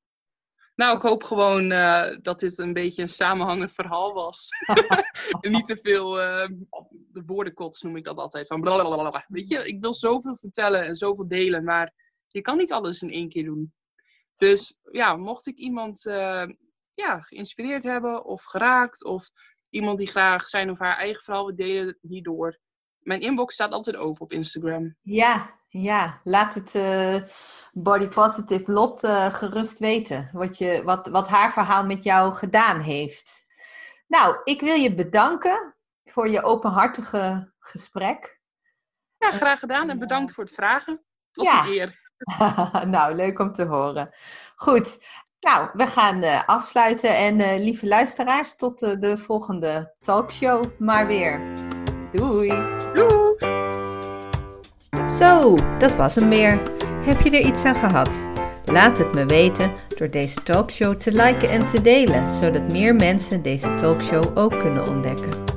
nou, 0.74 0.96
ik 0.96 1.02
hoop 1.02 1.22
gewoon 1.22 1.70
eh, 1.70 2.16
dat 2.22 2.40
dit 2.40 2.58
een 2.58 2.72
beetje 2.72 3.02
een 3.02 3.08
samenhangend 3.08 3.72
verhaal 3.72 4.12
was. 4.12 4.48
en 5.40 5.52
niet 5.52 5.64
te 5.64 5.76
veel 5.76 6.20
eh, 6.20 6.48
de 6.88 7.22
woordenkots 7.26 7.82
noem 7.82 7.96
ik 7.96 8.04
dat 8.04 8.16
altijd. 8.16 8.46
Van 8.46 8.60
blablabla. 8.60 9.24
Weet 9.28 9.48
je, 9.48 9.66
ik 9.66 9.80
wil 9.80 9.94
zoveel 9.94 10.36
vertellen 10.36 10.84
en 10.84 10.94
zoveel 10.94 11.28
delen, 11.28 11.64
maar 11.64 11.92
je 12.26 12.40
kan 12.40 12.56
niet 12.56 12.72
alles 12.72 13.02
in 13.02 13.10
één 13.10 13.28
keer 13.28 13.44
doen. 13.44 13.74
Dus 14.36 14.78
ja, 14.90 15.16
mocht 15.16 15.46
ik 15.46 15.56
iemand 15.56 16.06
eh, 16.06 16.48
ja, 16.90 17.20
geïnspireerd 17.20 17.82
hebben 17.82 18.24
of 18.24 18.42
geraakt, 18.44 19.04
of 19.04 19.30
iemand 19.68 19.98
die 19.98 20.06
graag 20.06 20.48
zijn 20.48 20.70
of 20.70 20.78
haar 20.78 20.96
eigen 20.96 21.22
verhaal 21.22 21.46
wil 21.46 21.56
delen 21.56 21.98
hierdoor. 22.00 22.58
Mijn 22.98 23.20
inbox 23.20 23.54
staat 23.54 23.72
altijd 23.72 23.96
open 23.96 24.22
op 24.22 24.32
Instagram. 24.32 24.96
Ja, 25.00 25.62
ja. 25.82 26.20
Laat 26.24 26.54
het 26.54 26.74
eh, 26.74 27.16
Body 27.72 28.08
Positive 28.08 28.72
Lot 28.72 29.04
eh, 29.04 29.34
gerust 29.34 29.78
weten. 29.78 30.28
Wat, 30.32 30.58
je, 30.58 30.82
wat, 30.84 31.08
wat 31.08 31.28
haar 31.28 31.52
verhaal 31.52 31.84
met 31.86 32.02
jou 32.02 32.34
gedaan 32.34 32.80
heeft. 32.80 33.42
Nou, 34.06 34.36
ik 34.44 34.60
wil 34.60 34.74
je 34.74 34.94
bedanken 34.94 35.74
voor 36.04 36.28
je 36.28 36.42
openhartige 36.42 37.52
gesprek. 37.58 38.40
Ja, 39.18 39.30
graag 39.30 39.58
gedaan 39.58 39.90
en 39.90 39.98
bedankt 39.98 40.32
voor 40.32 40.44
het 40.44 40.54
vragen. 40.54 41.04
Was 41.32 41.46
Ja. 41.46 41.64
een 41.64 41.72
eer. 41.72 42.02
nou, 42.96 43.14
leuk 43.14 43.38
om 43.38 43.52
te 43.52 43.64
horen. 43.64 44.14
Goed. 44.56 44.98
Nou, 45.40 45.68
we 45.72 45.86
gaan 45.86 46.22
eh, 46.22 46.42
afsluiten. 46.48 47.16
En 47.16 47.40
eh, 47.40 47.58
lieve 47.58 47.86
luisteraars, 47.86 48.56
tot 48.56 48.82
eh, 48.82 49.00
de 49.00 49.18
volgende 49.18 49.94
talkshow 50.00 50.64
maar 50.78 51.06
weer. 51.06 51.40
Doei! 52.10 52.48
Doei! 52.92 53.63
Zo, 55.18 55.58
dat 55.78 55.96
was 55.96 56.14
hem 56.14 56.28
weer. 56.28 56.60
Heb 57.04 57.20
je 57.20 57.30
er 57.30 57.46
iets 57.46 57.64
aan 57.64 57.76
gehad? 57.76 58.10
Laat 58.64 58.98
het 58.98 59.14
me 59.14 59.26
weten 59.26 59.72
door 59.96 60.10
deze 60.10 60.42
talkshow 60.42 60.94
te 60.94 61.12
liken 61.12 61.50
en 61.50 61.66
te 61.66 61.80
delen, 61.80 62.32
zodat 62.32 62.72
meer 62.72 62.94
mensen 62.94 63.42
deze 63.42 63.74
talkshow 63.74 64.38
ook 64.38 64.58
kunnen 64.58 64.88
ontdekken. 64.88 65.53